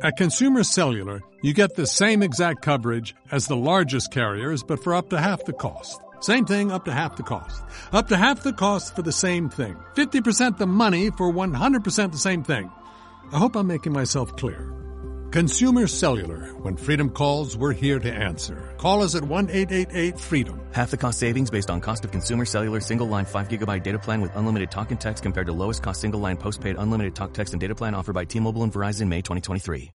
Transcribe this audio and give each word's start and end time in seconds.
At 0.00 0.16
Consumer 0.16 0.62
Cellular, 0.62 1.22
you 1.42 1.52
get 1.52 1.74
the 1.74 1.86
same 1.86 2.22
exact 2.22 2.62
coverage 2.62 3.16
as 3.32 3.48
the 3.48 3.56
largest 3.56 4.12
carriers, 4.12 4.62
but 4.62 4.82
for 4.84 4.94
up 4.94 5.10
to 5.10 5.20
half 5.20 5.44
the 5.44 5.52
cost. 5.52 6.00
Same 6.20 6.44
thing, 6.44 6.70
up 6.70 6.84
to 6.84 6.92
half 6.92 7.16
the 7.16 7.24
cost. 7.24 7.64
Up 7.92 8.06
to 8.08 8.16
half 8.16 8.44
the 8.44 8.52
cost 8.52 8.94
for 8.94 9.02
the 9.02 9.10
same 9.10 9.48
thing. 9.48 9.76
50% 9.96 10.58
the 10.58 10.68
money 10.68 11.10
for 11.10 11.32
100% 11.32 12.12
the 12.12 12.18
same 12.18 12.44
thing. 12.44 12.70
I 13.32 13.38
hope 13.38 13.56
I'm 13.56 13.66
making 13.66 13.92
myself 13.92 14.36
clear. 14.36 14.72
Consumer 15.30 15.86
Cellular. 15.86 16.54
When 16.62 16.74
freedom 16.78 17.10
calls, 17.10 17.54
we're 17.54 17.74
here 17.74 17.98
to 17.98 18.10
answer. 18.10 18.74
Call 18.78 19.02
us 19.02 19.14
at 19.14 19.22
1-888-FREEDOM. 19.22 20.58
Half 20.72 20.90
the 20.90 20.96
cost 20.96 21.18
savings 21.18 21.50
based 21.50 21.70
on 21.70 21.82
cost 21.82 22.06
of 22.06 22.10
consumer 22.10 22.46
cellular 22.46 22.80
single 22.80 23.08
line 23.08 23.26
5 23.26 23.48
gigabyte 23.48 23.82
data 23.82 23.98
plan 23.98 24.22
with 24.22 24.34
unlimited 24.36 24.70
talk 24.70 24.90
and 24.90 24.98
text 24.98 25.22
compared 25.22 25.46
to 25.46 25.52
lowest 25.52 25.82
cost 25.82 26.00
single 26.00 26.20
line 26.20 26.38
postpaid 26.38 26.76
unlimited 26.78 27.14
talk 27.14 27.34
text 27.34 27.52
and 27.52 27.60
data 27.60 27.74
plan 27.74 27.94
offered 27.94 28.14
by 28.14 28.24
T-Mobile 28.24 28.62
and 28.62 28.72
Verizon 28.72 29.08
May 29.08 29.18
2023. 29.18 29.90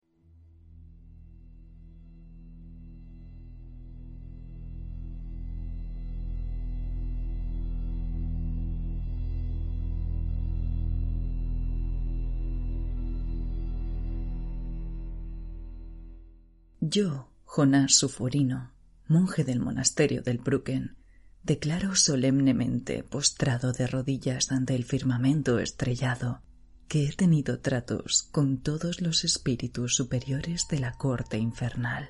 Yo, 16.89 17.29
Jonás 17.45 17.93
Sufurino, 17.99 18.71
monje 19.07 19.43
del 19.43 19.59
monasterio 19.59 20.23
del 20.23 20.39
Brucken, 20.39 20.97
declaro 21.43 21.95
solemnemente, 21.95 23.03
postrado 23.03 23.73
de 23.73 23.85
rodillas 23.85 24.51
ante 24.51 24.73
el 24.73 24.85
firmamento 24.85 25.59
estrellado, 25.59 26.41
que 26.87 27.05
he 27.05 27.13
tenido 27.13 27.59
tratos 27.59 28.23
con 28.31 28.63
todos 28.63 29.01
los 29.01 29.23
espíritus 29.23 29.95
superiores 29.95 30.67
de 30.67 30.79
la 30.79 30.93
corte 30.93 31.37
infernal. 31.37 32.09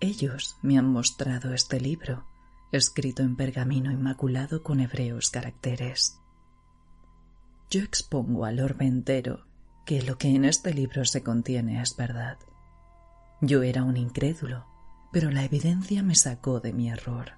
Ellos 0.00 0.56
me 0.60 0.76
han 0.76 0.92
mostrado 0.92 1.54
este 1.54 1.80
libro, 1.80 2.26
escrito 2.72 3.22
en 3.22 3.36
pergamino 3.36 3.90
inmaculado 3.90 4.62
con 4.62 4.80
hebreos 4.80 5.30
caracteres. 5.30 6.18
Yo 7.70 7.80
expongo 7.80 8.44
al 8.44 8.60
orbe 8.60 8.84
entero 8.84 9.46
que 9.86 10.02
lo 10.02 10.18
que 10.18 10.28
en 10.28 10.44
este 10.44 10.74
libro 10.74 11.06
se 11.06 11.22
contiene 11.22 11.80
es 11.80 11.96
verdad 11.96 12.36
yo 13.40 13.62
era 13.62 13.84
un 13.84 13.96
incrédulo, 13.96 14.66
pero 15.12 15.30
la 15.30 15.44
evidencia 15.44 16.02
me 16.02 16.14
sacó 16.14 16.60
de 16.60 16.72
mi 16.72 16.90
error. 16.90 17.32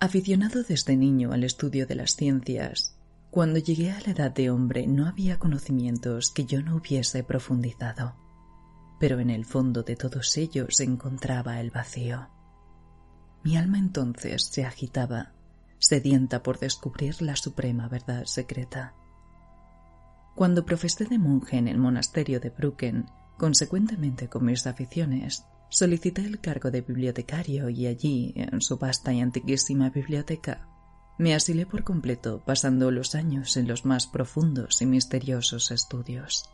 Aficionado 0.00 0.62
desde 0.62 0.96
niño 0.96 1.32
al 1.32 1.44
estudio 1.44 1.86
de 1.86 1.94
las 1.94 2.16
ciencias, 2.16 2.98
cuando 3.30 3.58
llegué 3.58 3.92
a 3.92 4.00
la 4.00 4.12
edad 4.12 4.30
de 4.30 4.50
hombre 4.50 4.86
no 4.86 5.06
había 5.06 5.38
conocimientos 5.38 6.30
que 6.30 6.44
yo 6.44 6.62
no 6.62 6.76
hubiese 6.76 7.22
profundizado, 7.22 8.14
pero 8.98 9.20
en 9.20 9.30
el 9.30 9.44
fondo 9.44 9.82
de 9.82 9.96
todos 9.96 10.36
ellos 10.36 10.76
se 10.76 10.84
encontraba 10.84 11.60
el 11.60 11.70
vacío. 11.70 12.28
Mi 13.44 13.56
alma 13.56 13.78
entonces 13.78 14.44
se 14.44 14.64
agitaba, 14.64 15.32
sedienta 15.78 16.42
por 16.42 16.58
descubrir 16.58 17.22
la 17.22 17.36
suprema 17.36 17.88
verdad 17.88 18.24
secreta. 18.24 18.94
Cuando 20.34 20.64
profesé 20.64 21.04
de 21.04 21.18
monje 21.18 21.56
en 21.56 21.68
el 21.68 21.78
monasterio 21.78 22.40
de 22.40 22.50
Brucken, 22.50 23.06
Consecuentemente, 23.42 24.28
con 24.28 24.44
mis 24.44 24.68
aficiones, 24.68 25.44
solicité 25.68 26.24
el 26.24 26.38
cargo 26.38 26.70
de 26.70 26.80
bibliotecario 26.80 27.68
y 27.70 27.88
allí, 27.88 28.32
en 28.36 28.60
su 28.60 28.78
vasta 28.78 29.12
y 29.12 29.20
antiquísima 29.20 29.90
biblioteca, 29.90 30.68
me 31.18 31.34
asilé 31.34 31.66
por 31.66 31.82
completo, 31.82 32.44
pasando 32.46 32.92
los 32.92 33.16
años 33.16 33.56
en 33.56 33.66
los 33.66 33.84
más 33.84 34.06
profundos 34.06 34.80
y 34.80 34.86
misteriosos 34.86 35.72
estudios. 35.72 36.48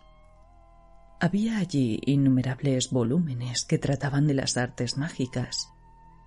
Había 1.21 1.59
allí 1.59 2.01
innumerables 2.07 2.91
volúmenes 2.91 3.67
que 3.67 3.77
trataban 3.77 4.27
de 4.27 4.33
las 4.33 4.57
artes 4.57 4.97
mágicas. 4.97 5.69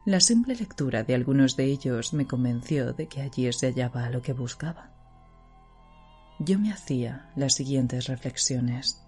La 0.06 0.20
simple 0.20 0.54
lectura 0.54 1.04
de 1.04 1.16
algunos 1.16 1.58
de 1.58 1.66
ellos 1.66 2.14
me 2.14 2.28
convenció 2.28 2.94
de 2.94 3.08
que 3.08 3.22
allí 3.22 3.52
se 3.52 3.66
hallaba 3.66 4.12
lo 4.12 4.22
que 4.22 4.34
buscaba. 4.34 4.92
Yo 6.38 6.60
me 6.60 6.72
hacía 6.72 7.32
las 7.36 7.56
siguientes 7.56 8.06
reflexiones. 8.06 9.08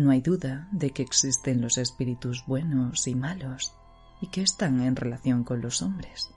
No 0.00 0.12
hay 0.12 0.22
duda 0.22 0.66
de 0.72 0.92
que 0.92 1.02
existen 1.02 1.60
los 1.60 1.76
espíritus 1.76 2.46
buenos 2.46 3.06
y 3.06 3.14
malos 3.14 3.74
y 4.22 4.28
que 4.28 4.40
están 4.40 4.80
en 4.80 4.96
relación 4.96 5.44
con 5.44 5.60
los 5.60 5.82
hombres. 5.82 6.30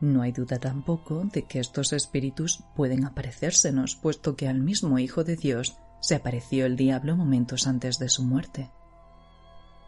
No 0.00 0.22
hay 0.22 0.32
duda 0.32 0.58
tampoco 0.58 1.22
de 1.30 1.42
que 1.42 1.60
estos 1.60 1.92
espíritus 1.92 2.64
pueden 2.74 3.04
aparecérsenos, 3.04 3.94
puesto 3.94 4.36
que 4.36 4.48
al 4.48 4.60
mismo 4.60 4.98
Hijo 4.98 5.22
de 5.22 5.36
Dios 5.36 5.76
se 6.00 6.14
apareció 6.14 6.64
el 6.64 6.76
diablo 6.76 7.14
momentos 7.14 7.66
antes 7.66 7.98
de 7.98 8.08
su 8.08 8.24
muerte. 8.24 8.70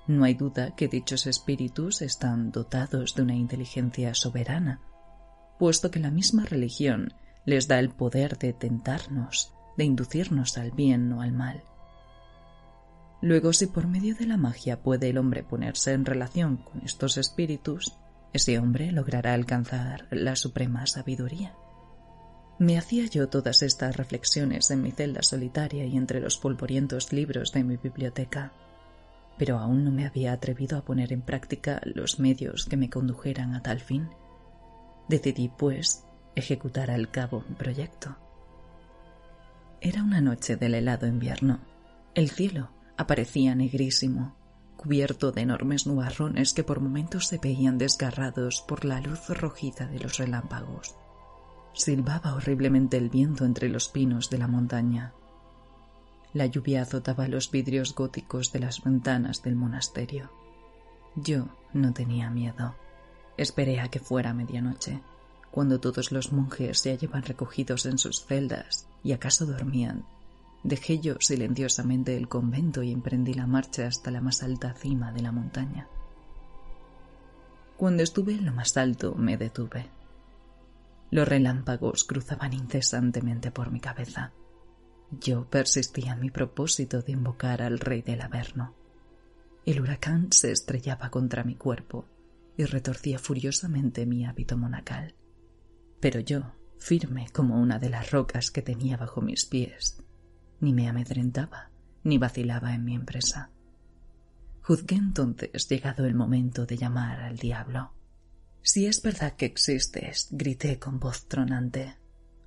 No 0.06 0.25
hay 0.25 0.34
duda 0.34 0.75
que 0.77 0.87
dichos 0.87 1.27
espíritus 1.27 2.03
están 2.03 2.53
dotados 2.53 3.15
de 3.15 3.23
una 3.23 3.34
inteligencia 3.34 4.12
soberana, 4.12 4.83
puesto 5.59 5.91
que 5.91 6.00
la 6.00 6.11
misma 6.11 6.44
religión 6.44 7.15
les 7.47 7.67
da 7.67 7.78
el 7.78 7.89
poder 7.89 8.37
de 8.37 8.53
tentarnos, 8.53 9.55
de 9.78 9.84
inducirnos 9.84 10.59
al 10.59 10.71
bien 10.73 11.11
o 11.15 11.23
al 11.23 11.33
mal. 11.33 11.65
Luego, 13.25 13.55
si 13.55 13.69
por 13.69 13.87
medio 13.87 14.15
de 14.15 14.27
la 14.27 14.37
magia 14.37 14.83
puede 14.83 15.09
el 15.09 15.17
hombre 15.17 15.43
ponerse 15.43 15.93
en 15.93 16.05
relación 16.05 16.59
con 16.59 16.83
estos 16.83 17.17
espíritus, 17.17 17.97
ese 18.35 18.59
hombre 18.59 18.93
logrará 18.93 19.33
alcanzar 19.33 20.07
la 20.11 20.37
suprema 20.37 20.87
sabiduría. 20.87 21.55
Me 22.59 22.77
hacía 22.77 23.07
yo 23.07 23.31
todas 23.31 23.62
estas 23.62 23.97
reflexiones 23.97 24.71
en 24.71 24.83
mi 24.83 24.91
celda 24.91 25.23
solitaria 25.23 25.87
y 25.87 25.97
entre 25.97 26.21
los 26.21 26.37
polvorientos 26.37 27.15
libros 27.15 27.51
de 27.53 27.65
mi 27.65 27.79
biblioteca, 27.79 28.53
pero 29.39 29.59
aún 29.59 29.85
no 29.85 29.91
me 29.91 30.05
había 30.05 30.35
atrevido 30.35 30.77
a 30.77 30.85
poner 30.85 31.11
en 31.11 31.23
práctica 31.23 31.81
los 31.83 32.21
medios 32.21 32.67
que 32.67 32.77
me 32.77 32.91
condujeran 32.91 33.55
a 33.55 33.62
tal 33.62 33.81
fin. 33.81 34.11
Decidí, 35.09 35.49
pues, 35.49 36.05
ejecutar 36.35 36.91
al 36.91 37.11
cabo 37.11 37.43
mi 37.49 37.55
proyecto. 37.55 38.19
Era 39.81 40.03
una 40.03 40.21
noche 40.21 40.56
del 40.56 40.75
helado 40.75 41.06
invierno. 41.06 41.61
El 42.15 42.29
cielo 42.29 42.69
aparecía 42.97 43.55
negrísimo, 43.55 44.34
cubierto 44.77 45.32
de 45.32 45.43
enormes 45.43 45.87
nubarrones 45.87 46.53
que 46.53 46.65
por 46.65 46.81
momentos 46.81 47.27
se 47.27 47.38
veían 47.38 47.78
desgarrados 47.78 48.62
por 48.66 48.84
la 48.84 49.00
luz 49.00 49.28
rojiza 49.28 49.87
de 49.87 49.99
los 49.99 50.19
relámpagos. 50.19 50.94
Silbaba 51.72 52.34
horriblemente 52.34 52.97
el 52.97 53.10
viento 53.10 53.44
entre 53.44 53.69
los 53.69 53.88
pinos 53.88 54.31
de 54.31 54.38
la 54.38 54.47
montaña. 54.47 55.12
La 56.32 56.47
lluvia 56.47 56.82
azotaba 56.82 57.28
los 57.28 57.50
vidrios 57.50 57.94
góticos 57.94 58.53
de 58.53 58.60
las 58.60 58.82
ventanas 58.82 59.43
del 59.43 59.56
monasterio. 59.56 60.31
Yo 61.16 61.49
no 61.72 61.93
tenía 61.93 62.31
miedo. 62.31 62.75
Esperé 63.37 63.81
a 63.81 63.88
que 63.88 64.00
fuera 64.00 64.34
medianoche, 64.34 65.00
cuando 65.50 65.81
todos 65.81 66.12
los 66.12 66.32
monjes 66.32 66.81
se 66.81 66.91
hallaban 66.91 67.22
recogidos 67.22 67.87
en 67.87 67.99
sus 67.99 68.25
celdas 68.25 68.87
y 69.03 69.12
acaso 69.12 69.47
dormían 69.47 70.05
Dejé 70.65 70.99
yo 70.99 71.17
silenciosamente 71.21 72.17
el 72.17 72.27
convento 72.27 72.83
y 72.83 72.91
emprendí 72.91 73.35
la 73.35 73.47
marcha 73.47 73.87
hasta 73.87 74.11
la 74.11 74.23
más 74.23 74.43
alta 74.43 74.73
cima 74.73 75.13
de 75.13 75.21
la 75.21 75.31
montaña. 75.31 75.89
Cuando 77.77 78.03
estuve 78.03 78.33
en 78.33 78.47
lo 78.47 78.53
más 78.53 78.75
alto 78.79 79.15
me 79.15 79.37
detuve. 79.37 79.91
Los 81.11 81.29
relámpagos 81.29 82.05
cruzaban 82.05 82.55
incesantemente 82.55 83.51
por 83.51 83.71
mi 83.71 83.79
cabeza. 83.79 84.33
Yo 85.21 85.45
persistía 85.51 86.15
en 86.15 86.21
mi 86.21 86.31
propósito 86.31 87.03
de 87.03 87.13
invocar 87.13 87.61
al 87.61 87.79
rey 87.79 88.01
del 88.01 88.23
Averno. 88.23 88.75
El 89.67 89.83
huracán 89.83 90.33
se 90.33 90.51
estrellaba 90.51 91.11
contra 91.11 91.45
mi 91.45 91.57
cuerpo 91.57 92.07
y 92.57 92.65
retorcía 92.65 93.19
furiosamente 93.19 94.07
mi 94.07 94.25
hábito 94.25 94.57
monacal. 94.57 95.15
Pero 96.01 96.21
yo, 96.21 96.55
firme 96.79 97.27
como 97.35 97.61
una 97.61 97.79
de 97.79 97.91
las 97.91 98.11
rocas 98.11 98.51
que 98.51 98.63
tenía 98.63 98.97
bajo 98.97 99.21
mis 99.21 99.45
pies, 99.45 100.04
ni 100.65 100.73
me 100.73 100.89
amedrentaba, 100.89 101.71
ni 102.03 102.19
vacilaba 102.19 102.75
en 102.75 102.85
mi 102.85 102.95
empresa. 102.95 103.51
Juzgué 104.62 104.97
entonces 104.97 105.69
llegado 105.69 106.06
el 106.06 106.15
momento 106.15 106.65
de 106.65 106.79
llamar 106.79 107.21
al 107.21 107.37
diablo. 107.37 107.93
Si 108.62 108.87
es 108.87 109.03
verdad 109.03 109.37
que 109.37 109.44
existes, 109.44 110.29
grité 110.31 110.79
con 110.79 110.99
voz 110.99 111.29
tronante. 111.29 111.99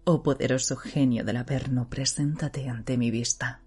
Oh 0.03 0.23
poderoso 0.23 0.75
genio 0.77 1.23
del 1.23 1.37
Averno, 1.37 1.89
preséntate 1.89 2.67
ante 2.67 2.97
mi 2.97 3.11
vista. 3.11 3.61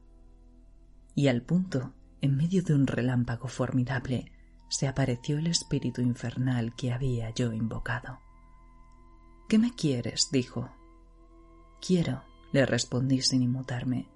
Y 1.14 1.28
al 1.28 1.42
punto, 1.42 1.94
en 2.20 2.36
medio 2.36 2.62
de 2.62 2.74
un 2.74 2.88
relámpago 2.88 3.46
formidable, 3.46 4.32
se 4.68 4.88
apareció 4.88 5.38
el 5.38 5.46
espíritu 5.46 6.00
infernal 6.00 6.74
que 6.74 6.92
había 6.92 7.30
yo 7.30 7.52
invocado. 7.52 8.18
¿Qué 9.48 9.58
me 9.58 9.72
quieres? 9.74 10.28
dijo. 10.32 10.70
Quiero, 11.80 12.24
le 12.52 12.66
respondí 12.66 13.22
sin 13.22 13.42
inmutarme, 13.42 14.08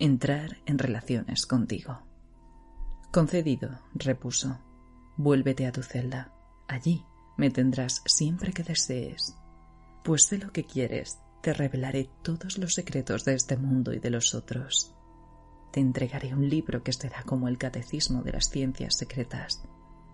entrar 0.00 0.56
en 0.66 0.78
relaciones 0.78 1.46
contigo. 1.46 2.00
Concedido, 3.12 3.78
repuso. 3.94 4.58
Vuélvete 5.16 5.66
a 5.66 5.72
tu 5.72 5.82
celda. 5.82 6.32
Allí 6.66 7.04
me 7.36 7.50
tendrás 7.50 8.02
siempre 8.06 8.52
que 8.52 8.62
desees. 8.62 9.36
Pues 10.02 10.24
sé 10.24 10.38
lo 10.38 10.52
que 10.52 10.64
quieres, 10.64 11.20
te 11.42 11.52
revelaré 11.52 12.08
todos 12.22 12.58
los 12.58 12.74
secretos 12.74 13.24
de 13.24 13.34
este 13.34 13.56
mundo 13.56 13.92
y 13.92 13.98
de 13.98 14.10
los 14.10 14.34
otros. 14.34 14.94
te 15.70 15.80
entregaré 15.80 16.34
un 16.34 16.48
libro 16.48 16.82
que 16.82 16.92
será 16.92 17.22
como 17.22 17.46
el 17.46 17.58
catecismo 17.58 18.22
de 18.22 18.32
las 18.32 18.50
ciencias 18.50 18.96
secretas, 18.96 19.62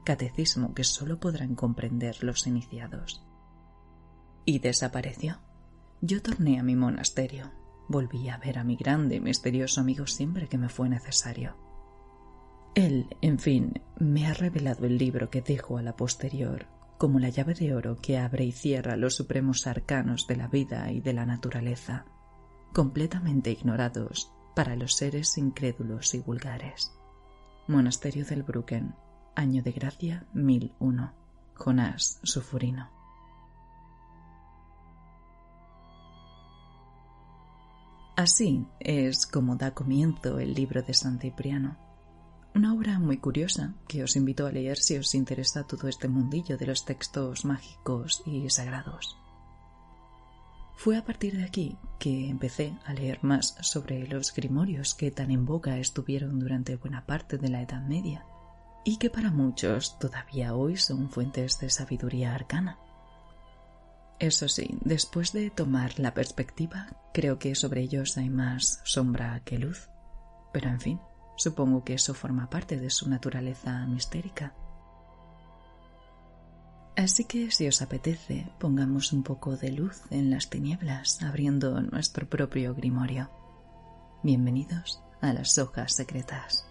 catecismo 0.04 0.74
que 0.74 0.84
solo 0.84 1.18
podrán 1.18 1.54
comprender 1.54 2.22
los 2.22 2.46
iniciados. 2.46 3.24
Y 4.44 4.58
desapareció. 4.58 5.40
Yo 6.00 6.20
torné 6.22 6.60
a 6.60 6.62
mi 6.62 6.76
monasterio. 6.76 7.50
Volví 7.88 8.28
a 8.28 8.38
ver 8.38 8.58
a 8.58 8.64
mi 8.64 8.76
grande 8.76 9.16
y 9.16 9.20
misterioso 9.20 9.80
amigo 9.80 10.06
siempre 10.06 10.48
que 10.48 10.58
me 10.58 10.68
fue 10.68 10.88
necesario. 10.88 11.56
Él, 12.74 13.16
en 13.22 13.38
fin, 13.38 13.80
me 13.98 14.26
ha 14.26 14.34
revelado 14.34 14.86
el 14.86 14.98
libro 14.98 15.30
que 15.30 15.40
dejo 15.40 15.78
a 15.78 15.82
la 15.82 15.96
posterior, 15.96 16.66
como 16.98 17.18
la 17.18 17.28
llave 17.28 17.54
de 17.54 17.74
oro 17.74 17.96
que 17.96 18.18
abre 18.18 18.44
y 18.44 18.52
cierra 18.52 18.96
los 18.96 19.14
supremos 19.14 19.66
arcanos 19.66 20.26
de 20.26 20.36
la 20.36 20.48
vida 20.48 20.90
y 20.90 21.00
de 21.00 21.12
la 21.12 21.26
naturaleza, 21.26 22.04
completamente 22.72 23.50
ignorados 23.50 24.32
para 24.54 24.76
los 24.76 24.94
seres 24.96 25.38
incrédulos 25.38 26.14
y 26.14 26.20
vulgares. 26.20 26.92
Monasterio 27.68 28.24
del 28.24 28.42
Brucken, 28.42 28.94
año 29.34 29.62
de 29.62 29.72
gracia 29.72 30.26
1001. 30.34 31.12
Jonás 31.54 32.20
Sufurino. 32.22 32.95
Así 38.16 38.66
es 38.80 39.26
como 39.26 39.56
da 39.56 39.72
comienzo 39.72 40.38
el 40.38 40.54
libro 40.54 40.82
de 40.82 40.94
San 40.94 41.18
Cipriano 41.18 41.86
una 42.56 42.72
obra 42.72 42.98
muy 42.98 43.18
curiosa 43.18 43.74
que 43.86 44.02
os 44.02 44.16
invito 44.16 44.46
a 44.46 44.50
leer 44.50 44.78
si 44.78 44.96
os 44.96 45.14
interesa 45.14 45.66
todo 45.66 45.88
este 45.88 46.08
mundillo 46.08 46.56
de 46.56 46.66
los 46.66 46.86
textos 46.86 47.44
mágicos 47.44 48.22
y 48.24 48.48
sagrados. 48.48 49.18
Fue 50.74 50.96
a 50.96 51.04
partir 51.04 51.36
de 51.36 51.44
aquí 51.44 51.76
que 51.98 52.30
empecé 52.30 52.74
a 52.86 52.94
leer 52.94 53.18
más 53.22 53.56
sobre 53.60 54.06
los 54.08 54.34
grimorios 54.34 54.94
que 54.94 55.10
tan 55.10 55.30
en 55.30 55.44
boca 55.44 55.76
estuvieron 55.76 56.38
durante 56.38 56.76
buena 56.76 57.04
parte 57.04 57.36
de 57.36 57.50
la 57.50 57.60
Edad 57.60 57.82
Media 57.82 58.24
y 58.86 58.96
que 58.96 59.10
para 59.10 59.30
muchos 59.30 59.98
todavía 59.98 60.54
hoy 60.54 60.78
son 60.78 61.10
fuentes 61.10 61.58
de 61.60 61.68
sabiduría 61.68 62.34
arcana. 62.34 62.78
Eso 64.18 64.48
sí, 64.48 64.78
después 64.80 65.32
de 65.32 65.50
tomar 65.50 65.98
la 65.98 66.14
perspectiva, 66.14 66.88
creo 67.12 67.38
que 67.38 67.54
sobre 67.54 67.82
ellos 67.82 68.16
hay 68.16 68.30
más 68.30 68.80
sombra 68.84 69.42
que 69.44 69.58
luz. 69.58 69.90
Pero 70.52 70.70
en 70.70 70.80
fin, 70.80 71.00
Supongo 71.36 71.84
que 71.84 71.94
eso 71.94 72.14
forma 72.14 72.48
parte 72.48 72.78
de 72.78 72.90
su 72.90 73.08
naturaleza 73.08 73.86
mistérica. 73.86 74.54
Así 76.96 77.24
que 77.24 77.50
si 77.50 77.68
os 77.68 77.82
apetece, 77.82 78.50
pongamos 78.58 79.12
un 79.12 79.22
poco 79.22 79.56
de 79.56 79.70
luz 79.70 80.00
en 80.10 80.30
las 80.30 80.48
tinieblas 80.48 81.22
abriendo 81.22 81.82
nuestro 81.82 82.26
propio 82.26 82.74
grimorio. 82.74 83.30
Bienvenidos 84.22 85.02
a 85.20 85.34
las 85.34 85.58
hojas 85.58 85.94
secretas. 85.94 86.65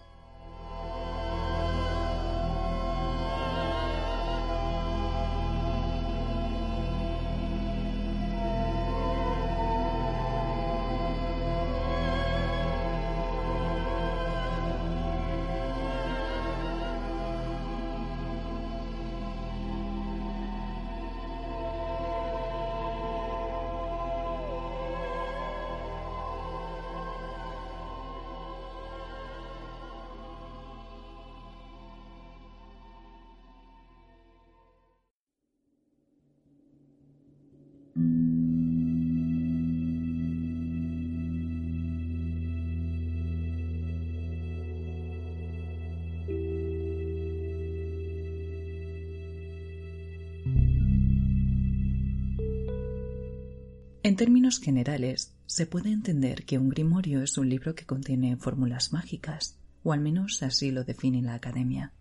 En 54.06 54.14
términos 54.14 54.60
generales, 54.60 55.34
se 55.46 55.66
puede 55.66 55.90
entender 55.90 56.44
que 56.44 56.58
un 56.58 56.68
grimorio 56.68 57.22
es 57.22 57.38
un 57.38 57.48
libro 57.48 57.74
que 57.74 57.86
contiene 57.86 58.36
fórmulas 58.36 58.92
mágicas, 58.92 59.58
o 59.82 59.92
al 59.92 59.98
menos 59.98 60.44
así 60.44 60.70
lo 60.70 60.84
define 60.84 61.22
la 61.22 61.34
Academia. 61.34 61.92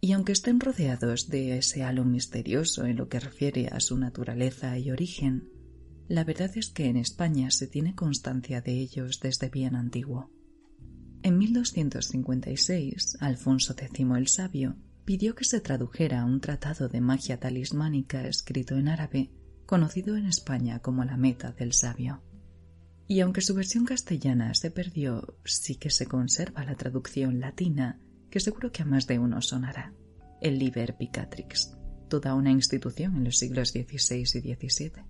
Y 0.00 0.12
aunque 0.12 0.32
estén 0.32 0.58
rodeados 0.58 1.28
de 1.28 1.58
ese 1.58 1.82
halo 1.82 2.06
misterioso 2.06 2.86
en 2.86 2.96
lo 2.96 3.10
que 3.10 3.20
refiere 3.20 3.68
a 3.68 3.80
su 3.80 3.98
naturaleza 3.98 4.78
y 4.78 4.90
origen, 4.90 5.46
la 6.08 6.24
verdad 6.24 6.50
es 6.56 6.70
que 6.70 6.86
en 6.86 6.96
España 6.96 7.50
se 7.50 7.66
tiene 7.66 7.94
constancia 7.94 8.62
de 8.62 8.80
ellos 8.80 9.20
desde 9.20 9.50
bien 9.50 9.76
antiguo. 9.76 10.30
En 11.22 11.36
1256, 11.36 13.18
Alfonso 13.20 13.74
X 13.78 14.06
el 14.16 14.28
Sabio 14.28 14.76
pidió 15.04 15.34
que 15.34 15.44
se 15.44 15.60
tradujera 15.60 16.24
un 16.24 16.40
tratado 16.40 16.88
de 16.88 17.02
magia 17.02 17.38
talismánica 17.38 18.26
escrito 18.26 18.74
en 18.76 18.88
árabe 18.88 19.30
conocido 19.66 20.16
en 20.16 20.26
España 20.26 20.78
como 20.78 21.04
la 21.04 21.16
Meta 21.16 21.52
del 21.52 21.72
Sabio. 21.72 22.22
Y 23.08 23.20
aunque 23.20 23.40
su 23.40 23.54
versión 23.54 23.84
castellana 23.84 24.54
se 24.54 24.70
perdió, 24.70 25.36
sí 25.44 25.76
que 25.76 25.90
se 25.90 26.06
conserva 26.06 26.64
la 26.64 26.74
traducción 26.74 27.40
latina, 27.40 28.00
que 28.30 28.40
seguro 28.40 28.72
que 28.72 28.82
a 28.82 28.86
más 28.86 29.06
de 29.06 29.18
uno 29.18 29.42
sonará, 29.42 29.92
el 30.40 30.58
Liber 30.58 30.96
Picatrix, 30.96 31.76
toda 32.08 32.34
una 32.34 32.50
institución 32.50 33.16
en 33.16 33.24
los 33.24 33.38
siglos 33.38 33.70
XVI 33.70 34.22
y 34.22 34.54
XVII. 34.54 35.04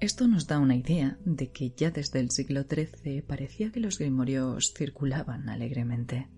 Esto 0.00 0.26
nos 0.26 0.46
da 0.46 0.58
una 0.58 0.74
idea 0.74 1.16
de 1.24 1.52
que 1.52 1.70
ya 1.76 1.90
desde 1.90 2.20
el 2.20 2.30
siglo 2.30 2.64
XIII 2.64 3.22
parecía 3.22 3.70
que 3.70 3.80
los 3.80 3.98
grimorios 3.98 4.74
circulaban 4.74 5.48
alegremente. 5.48 6.28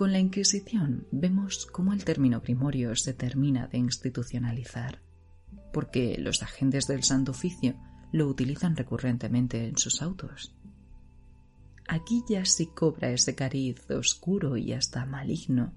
Con 0.00 0.12
la 0.12 0.18
Inquisición 0.18 1.06
vemos 1.10 1.66
cómo 1.66 1.92
el 1.92 2.06
término 2.06 2.40
grimorio 2.40 2.96
se 2.96 3.12
termina 3.12 3.66
de 3.66 3.76
institucionalizar, 3.76 5.02
porque 5.74 6.16
los 6.18 6.42
agentes 6.42 6.86
del 6.86 7.02
Santo 7.02 7.32
Oficio 7.32 7.76
lo 8.10 8.26
utilizan 8.26 8.76
recurrentemente 8.76 9.68
en 9.68 9.76
sus 9.76 10.00
autos. 10.00 10.56
Aquí 11.86 12.24
ya 12.26 12.46
sí 12.46 12.68
cobra 12.74 13.10
ese 13.10 13.34
cariz 13.34 13.90
oscuro 13.90 14.56
y 14.56 14.72
hasta 14.72 15.04
maligno, 15.04 15.74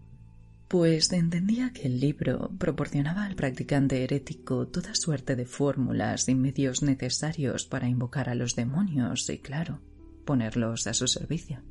pues 0.69 1.12
entendía 1.12 1.74
que 1.74 1.88
el 1.88 2.00
libro 2.00 2.50
proporcionaba 2.57 3.25
al 3.25 3.36
practicante 3.36 4.05
herético 4.05 4.69
toda 4.69 4.95
suerte 4.95 5.36
de 5.36 5.45
fórmulas 5.45 6.29
y 6.29 6.36
medios 6.36 6.81
necesarios 6.81 7.65
para 7.65 7.89
invocar 7.89 8.29
a 8.29 8.36
los 8.36 8.55
demonios 8.55 9.29
y, 9.29 9.39
claro, 9.39 9.81
ponerlos 10.24 10.88
a 10.88 10.93
su 10.93 11.09
servicio. 11.09 11.62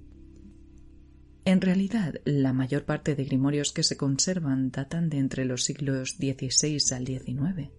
En 1.45 1.61
realidad, 1.61 2.15
la 2.25 2.53
mayor 2.53 2.85
parte 2.85 3.17
de 3.17 3.25
grimorios 3.25 3.73
que 3.73 3.83
se 3.83 3.97
conservan 3.97 4.71
datan 4.71 5.09
de 5.09 5.19
entre 5.19 5.45
los 5.45 5.65
siglos 5.65 6.17
XVI 6.19 6.79
al 6.95 7.07
XIX, 7.07 7.71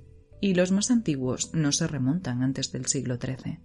y 0.41 0.53
los 0.53 0.72
más 0.74 0.91
antiguos 0.91 1.53
no 1.53 1.72
se 1.72 1.88
remontan 1.88 2.43
antes 2.43 2.74
del 2.74 2.88
siglo 2.88 3.17
XIII. 3.17 3.60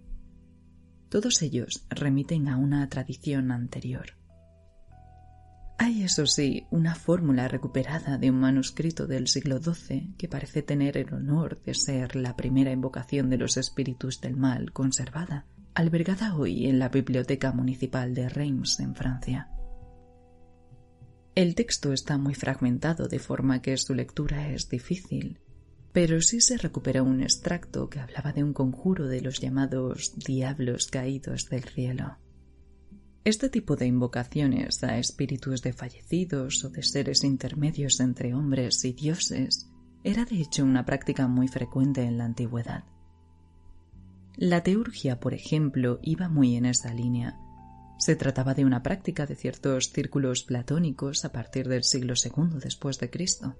Todos 1.09 1.41
ellos 1.41 1.85
remiten 1.89 2.47
a 2.47 2.55
una 2.55 2.87
tradición 2.87 3.51
anterior. 3.51 4.15
Hay, 5.77 6.03
eso 6.03 6.25
sí, 6.25 6.67
una 6.71 6.95
fórmula 6.95 7.49
recuperada 7.49 8.17
de 8.17 8.29
un 8.29 8.39
manuscrito 8.39 9.07
del 9.07 9.27
siglo 9.27 9.59
XII 9.59 10.13
que 10.17 10.29
parece 10.29 10.61
tener 10.61 10.97
el 10.97 11.13
honor 11.13 11.61
de 11.63 11.73
ser 11.73 12.15
la 12.15 12.37
primera 12.37 12.71
invocación 12.71 13.29
de 13.29 13.37
los 13.37 13.57
espíritus 13.57 14.21
del 14.21 14.37
mal 14.37 14.71
conservada, 14.71 15.45
albergada 15.73 16.35
hoy 16.35 16.67
en 16.67 16.79
la 16.79 16.87
Biblioteca 16.87 17.51
Municipal 17.51 18.13
de 18.13 18.29
Reims, 18.29 18.79
en 18.79 18.95
Francia. 18.95 19.49
El 21.39 21.55
texto 21.55 21.93
está 21.93 22.17
muy 22.17 22.35
fragmentado 22.35 23.07
de 23.07 23.17
forma 23.17 23.61
que 23.61 23.77
su 23.77 23.93
lectura 23.93 24.51
es 24.51 24.67
difícil, 24.67 25.39
pero 25.93 26.19
sí 26.19 26.41
se 26.41 26.57
recupera 26.57 27.01
un 27.01 27.21
extracto 27.21 27.89
que 27.89 28.01
hablaba 28.01 28.33
de 28.33 28.43
un 28.43 28.51
conjuro 28.51 29.07
de 29.07 29.21
los 29.21 29.39
llamados 29.39 30.15
diablos 30.17 30.87
caídos 30.87 31.45
del 31.45 31.63
cielo. 31.63 32.17
Este 33.23 33.47
tipo 33.47 33.77
de 33.77 33.85
invocaciones 33.85 34.83
a 34.83 34.97
espíritus 34.97 35.61
de 35.61 35.71
fallecidos 35.71 36.65
o 36.65 36.69
de 36.71 36.83
seres 36.83 37.23
intermedios 37.23 38.01
entre 38.01 38.33
hombres 38.33 38.83
y 38.83 38.91
dioses 38.91 39.69
era 40.03 40.25
de 40.25 40.41
hecho 40.41 40.65
una 40.65 40.85
práctica 40.85 41.29
muy 41.29 41.47
frecuente 41.47 42.01
en 42.01 42.17
la 42.17 42.25
antigüedad. 42.25 42.83
La 44.35 44.61
teurgia, 44.61 45.21
por 45.21 45.33
ejemplo, 45.33 45.99
iba 46.03 46.27
muy 46.27 46.57
en 46.57 46.65
esa 46.65 46.93
línea, 46.93 47.39
se 47.99 48.15
trataba 48.15 48.53
de 48.53 48.65
una 48.65 48.81
práctica 48.81 49.25
de 49.25 49.35
ciertos 49.35 49.91
círculos 49.91 50.43
platónicos 50.43 51.25
a 51.25 51.31
partir 51.31 51.67
del 51.67 51.83
siglo 51.83 52.13
II 52.15 52.59
después 52.61 52.97
de 52.97 53.09
Cristo, 53.09 53.57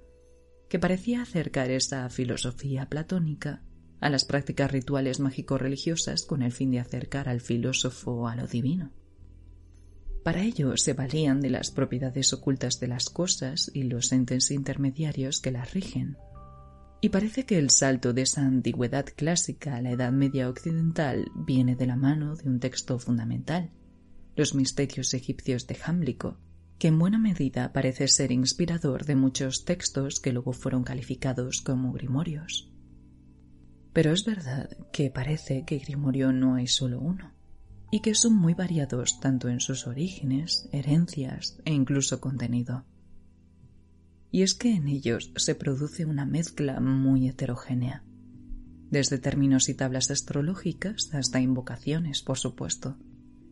que 0.68 0.78
parecía 0.78 1.22
acercar 1.22 1.70
esa 1.70 2.08
filosofía 2.08 2.88
platónica 2.88 3.62
a 4.00 4.08
las 4.08 4.24
prácticas 4.24 4.72
rituales 4.72 5.20
mágico-religiosas 5.20 6.24
con 6.24 6.40
el 6.40 6.52
fin 6.52 6.70
de 6.70 6.80
acercar 6.80 7.28
al 7.28 7.42
filósofo 7.42 8.28
a 8.28 8.34
lo 8.34 8.46
divino. 8.46 8.90
Para 10.24 10.42
ello 10.42 10.74
se 10.76 10.94
valían 10.94 11.40
de 11.42 11.50
las 11.50 11.70
propiedades 11.70 12.32
ocultas 12.32 12.80
de 12.80 12.88
las 12.88 13.10
cosas 13.10 13.70
y 13.74 13.84
los 13.84 14.10
entes 14.12 14.50
intermediarios 14.50 15.40
que 15.40 15.50
las 15.50 15.74
rigen. 15.74 16.16
Y 17.02 17.10
parece 17.10 17.44
que 17.44 17.58
el 17.58 17.70
salto 17.70 18.12
de 18.12 18.22
esa 18.22 18.42
antigüedad 18.42 19.06
clásica 19.16 19.76
a 19.76 19.82
la 19.82 19.90
Edad 19.90 20.12
Media 20.12 20.48
occidental 20.48 21.30
viene 21.34 21.76
de 21.76 21.86
la 21.86 21.96
mano 21.96 22.36
de 22.36 22.48
un 22.48 22.60
texto 22.60 22.98
fundamental, 22.98 23.70
los 24.36 24.54
misterios 24.54 25.14
egipcios 25.14 25.66
de 25.66 25.74
Jámblico, 25.74 26.38
que 26.78 26.88
en 26.88 26.98
buena 26.98 27.18
medida 27.18 27.72
parece 27.72 28.08
ser 28.08 28.32
inspirador 28.32 29.04
de 29.04 29.14
muchos 29.14 29.64
textos 29.64 30.18
que 30.18 30.32
luego 30.32 30.52
fueron 30.52 30.82
calificados 30.82 31.60
como 31.60 31.92
grimorios. 31.92 32.72
Pero 33.92 34.12
es 34.12 34.24
verdad 34.24 34.70
que 34.92 35.10
parece 35.10 35.64
que 35.66 35.78
Grimorio 35.78 36.32
no 36.32 36.54
hay 36.54 36.66
solo 36.66 37.00
uno, 37.00 37.32
y 37.90 38.00
que 38.00 38.14
son 38.14 38.36
muy 38.36 38.54
variados 38.54 39.20
tanto 39.20 39.48
en 39.48 39.60
sus 39.60 39.86
orígenes, 39.86 40.68
herencias 40.72 41.60
e 41.64 41.72
incluso 41.72 42.20
contenido. 42.20 42.86
Y 44.30 44.42
es 44.42 44.54
que 44.54 44.74
en 44.74 44.86
ellos 44.86 45.32
se 45.36 45.56
produce 45.56 46.06
una 46.06 46.24
mezcla 46.24 46.80
muy 46.80 47.28
heterogénea, 47.28 48.04
desde 48.90 49.18
términos 49.18 49.68
y 49.68 49.74
tablas 49.74 50.10
astrológicas 50.10 51.10
hasta 51.12 51.40
invocaciones, 51.40 52.22
por 52.22 52.38
supuesto, 52.38 52.96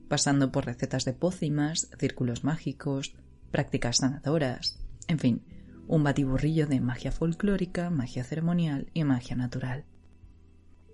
pasando 0.08 0.50
por 0.50 0.66
recetas 0.66 1.04
de 1.04 1.12
pócimas, 1.12 1.90
círculos 1.98 2.44
mágicos, 2.44 3.14
prácticas 3.50 3.98
sanadoras, 3.98 4.80
en 5.06 5.18
fin, 5.18 5.42
un 5.86 6.02
batiburrillo 6.04 6.66
de 6.66 6.80
magia 6.80 7.12
folclórica, 7.12 7.90
magia 7.90 8.24
ceremonial 8.24 8.90
y 8.92 9.04
magia 9.04 9.36
natural. 9.36 9.84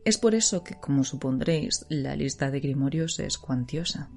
Es 0.05 0.19
por 0.19 0.35
eso 0.35 0.63
que, 0.63 0.75
como 0.75 1.03
supondréis, 1.03 1.87
la 1.89 2.15
lista 2.15 2.51
de 2.51 2.61
grimorios 2.61 3.19
es 3.19 3.39
cuantiosa. 3.39 4.11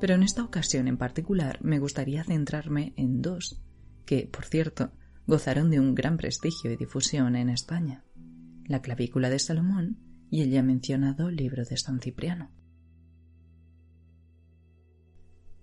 Pero 0.00 0.14
en 0.14 0.22
esta 0.22 0.44
ocasión 0.44 0.86
en 0.86 0.96
particular 0.96 1.58
me 1.62 1.80
gustaría 1.80 2.22
centrarme 2.22 2.94
en 2.96 3.20
dos, 3.20 3.60
que, 4.06 4.28
por 4.32 4.44
cierto, 4.44 4.92
gozaron 5.26 5.70
de 5.70 5.80
un 5.80 5.94
gran 5.94 6.16
prestigio 6.16 6.72
y 6.72 6.76
difusión 6.76 7.36
en 7.36 7.50
España, 7.50 8.04
la 8.64 8.80
clavícula 8.80 9.28
de 9.28 9.38
Salomón 9.38 9.98
y 10.30 10.42
el 10.42 10.50
ya 10.50 10.62
mencionado 10.62 11.30
libro 11.30 11.64
de 11.64 11.76
San 11.76 12.00
Cipriano. 12.00 12.50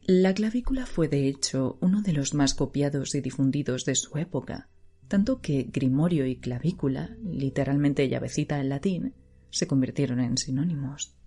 La 0.07 0.35
clavícula 0.35 0.85
fue 0.85 1.07
de 1.07 1.27
hecho 1.27 1.79
uno 1.81 2.03
de 2.03 2.13
los 2.13 2.35
más 2.35 2.53
copiados 2.53 3.15
y 3.15 3.21
difundidos 3.21 3.85
de 3.85 3.95
su 3.95 4.19
época, 4.19 4.69
tanto 5.07 5.41
que 5.41 5.63
grimorio 5.63 6.27
y 6.27 6.35
clavícula, 6.35 7.17
literalmente 7.23 8.07
llavecita 8.07 8.59
en 8.59 8.69
latín, 8.69 9.15
se 9.49 9.65
convirtieron 9.65 10.19
en 10.19 10.37
sinónimos. 10.37 11.17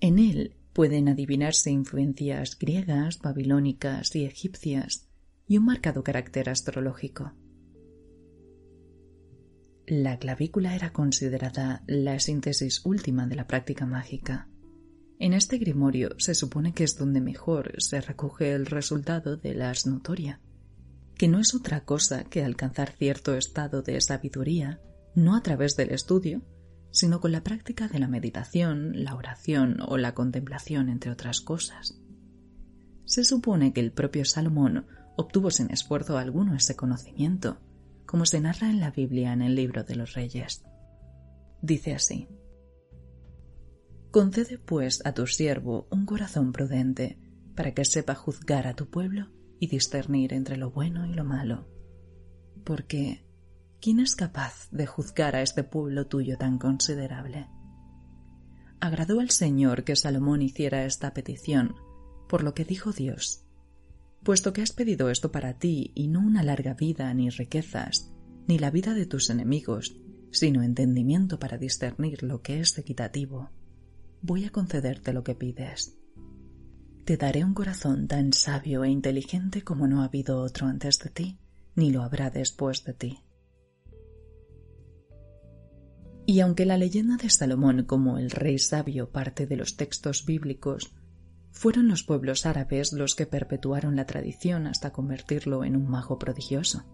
En 0.00 0.18
él 0.18 0.56
pueden 0.72 1.08
adivinarse 1.08 1.70
influencias 1.70 2.58
griegas, 2.58 3.20
babilónicas 3.20 4.16
y 4.16 4.24
egipcias 4.24 5.08
y 5.46 5.58
un 5.58 5.66
marcado 5.66 6.02
carácter 6.02 6.50
astrológico. 6.50 7.34
La 9.86 10.18
clavícula 10.18 10.74
era 10.74 10.92
considerada 10.92 11.84
la 11.86 12.18
síntesis 12.18 12.84
última 12.84 13.28
de 13.28 13.36
la 13.36 13.46
práctica 13.46 13.86
mágica. 13.86 14.48
En 15.18 15.32
este 15.32 15.58
grimorio 15.58 16.10
se 16.18 16.34
supone 16.34 16.74
que 16.74 16.84
es 16.84 16.96
donde 16.96 17.20
mejor 17.20 17.72
se 17.78 18.00
recoge 18.00 18.52
el 18.52 18.66
resultado 18.66 19.36
de 19.36 19.54
la 19.54 19.72
notoria, 19.86 20.40
que 21.16 21.28
no 21.28 21.38
es 21.38 21.54
otra 21.54 21.84
cosa 21.84 22.24
que 22.24 22.44
alcanzar 22.44 22.90
cierto 22.90 23.34
estado 23.34 23.82
de 23.82 24.00
sabiduría 24.00 24.80
no 25.14 25.36
a 25.36 25.42
través 25.42 25.76
del 25.76 25.90
estudio, 25.90 26.42
sino 26.90 27.20
con 27.20 27.32
la 27.32 27.42
práctica 27.42 27.88
de 27.88 27.98
la 27.98 28.08
meditación, 28.08 29.04
la 29.04 29.14
oración 29.14 29.78
o 29.86 29.96
la 29.96 30.14
contemplación, 30.14 30.88
entre 30.88 31.10
otras 31.10 31.40
cosas. 31.40 32.00
Se 33.04 33.24
supone 33.24 33.72
que 33.72 33.80
el 33.80 33.92
propio 33.92 34.24
Salomón 34.24 34.86
obtuvo 35.16 35.50
sin 35.50 35.70
esfuerzo 35.70 36.18
alguno 36.18 36.54
ese 36.56 36.74
conocimiento, 36.74 37.58
como 38.06 38.26
se 38.26 38.40
narra 38.40 38.70
en 38.70 38.80
la 38.80 38.90
Biblia 38.90 39.32
en 39.32 39.42
el 39.42 39.54
libro 39.54 39.84
de 39.84 39.96
los 39.96 40.14
Reyes. 40.14 40.64
Dice 41.62 41.94
así, 41.94 42.28
Concede 44.14 44.58
pues 44.58 45.04
a 45.04 45.12
tu 45.12 45.26
siervo 45.26 45.88
un 45.90 46.06
corazón 46.06 46.52
prudente, 46.52 47.18
para 47.56 47.74
que 47.74 47.84
sepa 47.84 48.14
juzgar 48.14 48.68
a 48.68 48.74
tu 48.74 48.88
pueblo 48.88 49.32
y 49.58 49.66
discernir 49.66 50.32
entre 50.32 50.56
lo 50.56 50.70
bueno 50.70 51.04
y 51.04 51.14
lo 51.14 51.24
malo. 51.24 51.66
Porque 52.62 53.26
¿quién 53.80 53.98
es 53.98 54.14
capaz 54.14 54.68
de 54.70 54.86
juzgar 54.86 55.34
a 55.34 55.42
este 55.42 55.64
pueblo 55.64 56.06
tuyo 56.06 56.38
tan 56.38 56.58
considerable? 56.58 57.48
Agradó 58.78 59.18
al 59.18 59.30
Señor 59.30 59.82
que 59.82 59.96
Salomón 59.96 60.42
hiciera 60.42 60.84
esta 60.84 61.12
petición, 61.12 61.74
por 62.28 62.44
lo 62.44 62.54
que 62.54 62.64
dijo 62.64 62.92
Dios, 62.92 63.44
puesto 64.22 64.52
que 64.52 64.62
has 64.62 64.70
pedido 64.70 65.10
esto 65.10 65.32
para 65.32 65.58
ti 65.58 65.90
y 65.96 66.06
no 66.06 66.20
una 66.20 66.44
larga 66.44 66.74
vida 66.74 67.12
ni 67.14 67.30
riquezas, 67.30 68.12
ni 68.46 68.60
la 68.60 68.70
vida 68.70 68.94
de 68.94 69.06
tus 69.06 69.28
enemigos, 69.28 69.96
sino 70.30 70.62
entendimiento 70.62 71.40
para 71.40 71.58
discernir 71.58 72.22
lo 72.22 72.42
que 72.42 72.60
es 72.60 72.78
equitativo, 72.78 73.50
voy 74.24 74.46
a 74.46 74.50
concederte 74.50 75.12
lo 75.12 75.22
que 75.22 75.34
pides. 75.34 75.98
Te 77.04 77.18
daré 77.18 77.44
un 77.44 77.52
corazón 77.52 78.08
tan 78.08 78.32
sabio 78.32 78.82
e 78.82 78.88
inteligente 78.88 79.62
como 79.62 79.86
no 79.86 80.00
ha 80.00 80.06
habido 80.06 80.40
otro 80.40 80.66
antes 80.66 80.98
de 80.98 81.10
ti, 81.10 81.38
ni 81.74 81.90
lo 81.90 82.02
habrá 82.02 82.30
después 82.30 82.84
de 82.84 82.94
ti. 82.94 83.18
Y 86.24 86.40
aunque 86.40 86.64
la 86.64 86.78
leyenda 86.78 87.18
de 87.18 87.28
Salomón 87.28 87.84
como 87.84 88.16
el 88.16 88.30
rey 88.30 88.58
sabio 88.58 89.10
parte 89.10 89.46
de 89.46 89.56
los 89.56 89.76
textos 89.76 90.24
bíblicos, 90.24 90.94
fueron 91.50 91.88
los 91.88 92.02
pueblos 92.02 92.46
árabes 92.46 92.94
los 92.94 93.14
que 93.14 93.26
perpetuaron 93.26 93.94
la 93.94 94.06
tradición 94.06 94.66
hasta 94.66 94.90
convertirlo 94.90 95.64
en 95.64 95.76
un 95.76 95.86
mago 95.86 96.18
prodigioso. 96.18 96.86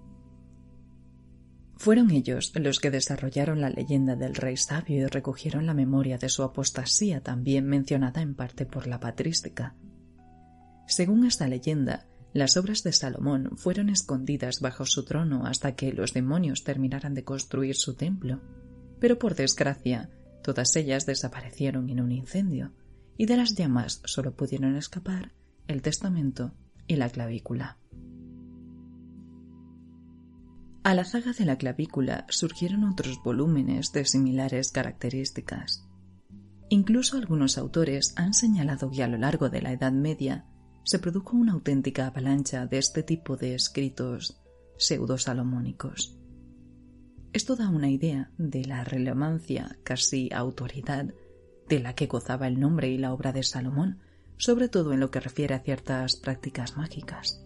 Fueron 1.81 2.11
ellos 2.11 2.53
los 2.57 2.79
que 2.79 2.91
desarrollaron 2.91 3.63
la 3.63 3.71
leyenda 3.71 4.15
del 4.15 4.35
rey 4.35 4.59
sabio 4.59 4.99
y 4.99 5.07
recogieron 5.07 5.65
la 5.65 5.73
memoria 5.73 6.19
de 6.19 6.29
su 6.29 6.43
apostasía 6.43 7.23
también 7.23 7.65
mencionada 7.65 8.21
en 8.21 8.35
parte 8.35 8.67
por 8.67 8.87
la 8.87 9.01
patrística. 9.01 9.75
Según 10.87 11.25
esta 11.25 11.49
leyenda, 11.49 12.07
las 12.35 12.59
obras 12.59 12.83
de 12.83 12.93
Salomón 12.93 13.57
fueron 13.57 13.89
escondidas 13.89 14.61
bajo 14.61 14.85
su 14.85 15.07
trono 15.07 15.47
hasta 15.47 15.75
que 15.75 15.95
los 15.95 16.13
demonios 16.13 16.65
terminaran 16.65 17.15
de 17.15 17.25
construir 17.25 17.77
su 17.77 17.95
templo 17.95 18.43
pero 19.01 19.19
por 19.19 19.35
desgracia 19.35 20.11
todas 20.45 20.77
ellas 20.77 21.07
desaparecieron 21.07 21.89
en 21.89 22.01
un 22.01 22.13
incendio, 22.13 22.73
y 23.17 23.27
de 23.27 23.37
las 23.37 23.55
llamas 23.55 24.03
solo 24.05 24.37
pudieron 24.37 24.77
escapar 24.77 25.33
el 25.67 25.83
testamento 25.83 26.53
y 26.87 26.97
la 26.97 27.09
clavícula. 27.09 27.79
A 30.83 30.95
la 30.95 31.05
zaga 31.05 31.33
de 31.33 31.45
la 31.45 31.59
clavícula 31.59 32.25
surgieron 32.31 32.85
otros 32.85 33.23
volúmenes 33.23 33.93
de 33.93 34.07
similares 34.07 34.73
características. 34.73 35.87
Incluso 36.71 37.19
algunos 37.19 37.59
autores 37.59 38.15
han 38.17 38.33
señalado 38.33 38.91
que 38.91 39.03
a 39.03 39.09
lo 39.09 39.19
largo 39.19 39.51
de 39.51 39.61
la 39.61 39.73
Edad 39.73 39.93
Media 39.93 40.47
se 40.85 40.99
produjo 40.99 41.37
una 41.37 41.53
auténtica 41.53 42.07
avalancha 42.07 42.65
de 42.65 42.79
este 42.79 43.03
tipo 43.03 43.37
de 43.37 43.55
escritos 43.55 44.41
pseudo-salomónicos. 44.79 46.17
Esto 47.35 47.57
da 47.57 47.69
una 47.69 47.91
idea 47.91 48.31
de 48.39 48.65
la 48.65 48.83
relevancia, 48.83 49.79
casi 49.85 50.31
autoridad, 50.33 51.13
de 51.69 51.81
la 51.81 51.95
que 51.95 52.07
gozaba 52.07 52.49
el 52.49 52.59
nombre 52.59 52.89
y 52.89 52.97
la 52.97 53.13
obra 53.13 53.33
de 53.33 53.43
Salomón, 53.43 54.01
sobre 54.39 54.71
todo 54.71 54.95
en 54.95 55.01
lo 55.01 55.11
que 55.11 55.21
refiere 55.21 55.55
a 55.55 55.61
ciertas 55.61 56.17
prácticas 56.17 56.79
mágicas. 56.79 57.45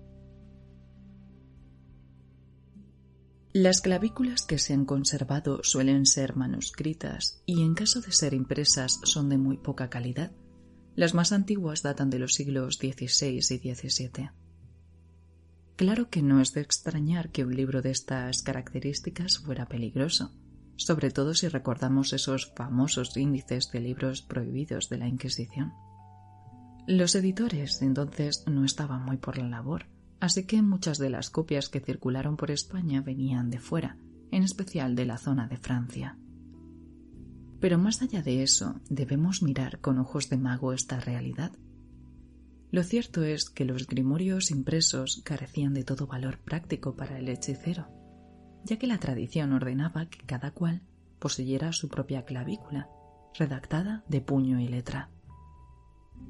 Las 3.56 3.80
clavículas 3.80 4.42
que 4.42 4.58
se 4.58 4.74
han 4.74 4.84
conservado 4.84 5.60
suelen 5.62 6.06
ser 6.06 6.34
manuscritas 6.34 7.40
y 7.46 7.62
en 7.62 7.74
caso 7.74 8.00
de 8.00 8.10
ser 8.10 8.34
impresas 8.34 8.98
son 9.04 9.28
de 9.28 9.38
muy 9.38 9.58
poca 9.58 9.88
calidad. 9.88 10.32
Las 10.96 11.14
más 11.14 11.30
antiguas 11.30 11.84
datan 11.84 12.10
de 12.10 12.18
los 12.18 12.34
siglos 12.34 12.78
XVI 12.80 13.28
y 13.28 13.40
XVII. 13.40 14.30
Claro 15.76 16.10
que 16.10 16.20
no 16.20 16.40
es 16.40 16.52
de 16.52 16.62
extrañar 16.62 17.30
que 17.30 17.44
un 17.44 17.54
libro 17.54 17.80
de 17.80 17.92
estas 17.92 18.42
características 18.42 19.38
fuera 19.38 19.68
peligroso, 19.68 20.32
sobre 20.74 21.12
todo 21.12 21.32
si 21.32 21.46
recordamos 21.46 22.12
esos 22.12 22.52
famosos 22.56 23.16
índices 23.16 23.70
de 23.70 23.78
libros 23.78 24.22
prohibidos 24.22 24.88
de 24.88 24.98
la 24.98 25.06
Inquisición. 25.06 25.72
Los 26.88 27.14
editores 27.14 27.82
entonces 27.82 28.42
no 28.48 28.64
estaban 28.64 29.04
muy 29.04 29.18
por 29.18 29.38
la 29.38 29.46
labor, 29.46 29.86
así 30.24 30.44
que 30.44 30.62
muchas 30.62 30.98
de 30.98 31.10
las 31.10 31.30
copias 31.30 31.68
que 31.68 31.80
circularon 31.80 32.36
por 32.36 32.50
España 32.50 33.00
venían 33.00 33.50
de 33.50 33.58
fuera, 33.58 33.96
en 34.30 34.42
especial 34.42 34.96
de 34.96 35.06
la 35.06 35.18
zona 35.18 35.46
de 35.48 35.56
Francia. 35.56 36.18
Pero 37.60 37.78
más 37.78 38.02
allá 38.02 38.22
de 38.22 38.42
eso, 38.42 38.80
debemos 38.90 39.42
mirar 39.42 39.80
con 39.80 39.98
ojos 39.98 40.28
de 40.28 40.36
mago 40.36 40.72
esta 40.72 41.00
realidad 41.00 41.52
lo 42.74 42.82
cierto 42.82 43.22
es 43.22 43.50
que 43.50 43.64
los 43.64 43.86
grimorios 43.86 44.50
impresos 44.50 45.22
carecían 45.24 45.74
de 45.74 45.84
todo 45.84 46.08
valor 46.08 46.40
práctico 46.40 46.96
para 46.96 47.20
el 47.20 47.28
hechicero, 47.28 47.86
ya 48.64 48.80
que 48.80 48.88
la 48.88 48.98
tradición 48.98 49.52
ordenaba 49.52 50.06
que 50.06 50.26
cada 50.26 50.50
cual 50.50 50.82
poseyera 51.20 51.72
su 51.72 51.88
propia 51.88 52.24
clavícula, 52.24 52.88
redactada 53.38 54.02
de 54.08 54.20
puño 54.20 54.58
y 54.58 54.66
letra. 54.66 55.08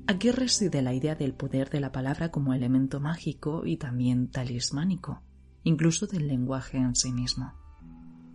Aquí 0.07 0.31
reside 0.31 0.83
la 0.83 0.93
idea 0.93 1.14
del 1.14 1.35
poder 1.35 1.71
de 1.71 1.81
la 1.81 1.93
palabra 1.93 2.31
como 2.31 2.53
elemento 2.53 3.00
mágico 3.00 3.64
y 3.64 3.79
también 3.79 4.29
talismánico, 4.29 5.23
incluso 5.62 6.07
del 6.07 6.29
lenguaje 6.29 6.76
en 6.76 6.95
sí 6.95 7.12
mismo. 7.12 7.55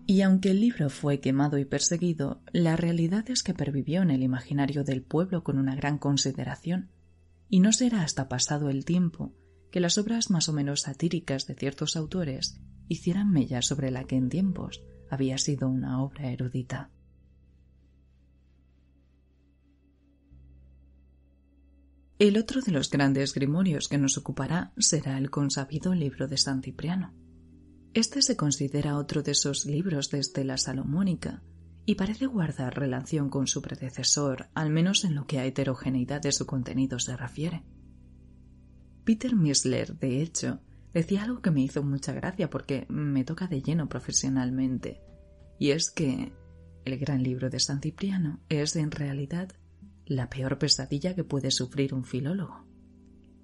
Y 0.08 0.22
aunque 0.22 0.50
el 0.50 0.62
libro 0.62 0.90
fue 0.90 1.20
quemado 1.20 1.60
y 1.60 1.66
perseguido, 1.66 2.42
la 2.52 2.76
realidad 2.76 3.30
es 3.30 3.44
que 3.44 3.54
pervivió 3.54 4.02
en 4.02 4.10
el 4.10 4.24
imaginario 4.24 4.84
del 4.84 5.04
pueblo 5.04 5.44
con 5.44 5.60
una 5.60 5.76
gran 5.76 6.00
consideración, 6.00 6.90
y 7.48 7.60
no 7.60 7.72
será 7.72 8.02
hasta 8.02 8.28
pasado 8.28 8.70
el 8.70 8.86
tiempo 8.86 9.34
que 9.72 9.80
las 9.80 10.00
obras 10.00 10.32
más 10.32 10.50
o 10.50 10.54
menos 10.54 10.82
satíricas 10.82 11.46
de 11.46 11.54
ciertos 11.54 11.96
autores 11.96 12.60
hicieran 12.88 13.32
mella 13.32 13.62
sobre 13.62 13.92
la 13.92 14.06
que 14.06 14.16
en 14.16 14.30
tiempos 14.30 14.84
había 15.10 15.38
sido 15.38 15.70
una 15.70 16.02
obra 16.02 16.32
erudita. 16.32 16.90
El 22.20 22.38
otro 22.38 22.60
de 22.60 22.74
los 22.74 22.92
grandes 22.92 23.34
grimorios 23.34 23.88
que 23.88 23.98
nos 23.98 24.18
ocupará 24.18 24.74
será 24.78 25.18
el 25.18 25.30
consabido 25.30 25.96
libro 25.96 26.28
de 26.28 26.36
San 26.36 26.62
Cipriano. 26.62 27.14
Este 27.94 28.22
se 28.22 28.36
considera 28.36 28.98
otro 28.98 29.24
de 29.24 29.32
esos 29.32 29.66
libros 29.66 30.10
de 30.10 30.20
estela 30.20 30.58
salomónica 30.58 31.42
y 31.86 31.96
parece 31.96 32.26
guardar 32.26 32.78
relación 32.78 33.30
con 33.30 33.48
su 33.48 33.62
predecesor, 33.62 34.50
al 34.54 34.70
menos 34.70 35.06
en 35.06 35.16
lo 35.16 35.28
que 35.28 35.40
a 35.40 35.46
heterogeneidad 35.46 36.22
de 36.22 36.34
su 36.34 36.46
contenido 36.46 37.00
se 37.00 37.16
refiere. 37.16 37.64
Peter 39.06 39.34
Misler, 39.34 39.98
de 39.98 40.22
hecho, 40.22 40.60
decía 40.92 41.24
algo 41.24 41.42
que 41.42 41.52
me 41.52 41.62
hizo 41.62 41.84
mucha 41.84 42.12
gracia 42.12 42.50
porque 42.50 42.86
me 42.90 43.24
toca 43.24 43.48
de 43.48 43.62
lleno 43.62 43.88
profesionalmente, 43.88 45.00
y 45.58 45.72
es 45.72 45.90
que 45.90 46.34
el 46.84 46.98
gran 46.98 47.24
libro 47.24 47.50
de 47.50 47.62
San 47.62 47.80
Cipriano 47.80 48.42
es 48.50 48.76
en 48.76 48.92
realidad 48.92 49.54
la 50.10 50.28
peor 50.28 50.58
pesadilla 50.58 51.16
que 51.16 51.24
puede 51.24 51.52
sufrir 51.52 51.94
un 51.94 52.04
filólogo. 52.04 52.66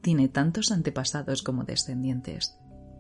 Tiene 0.02 0.28
tantos 0.28 0.72
antepasados 0.72 1.44
como 1.44 1.64
descendientes, 1.64 2.58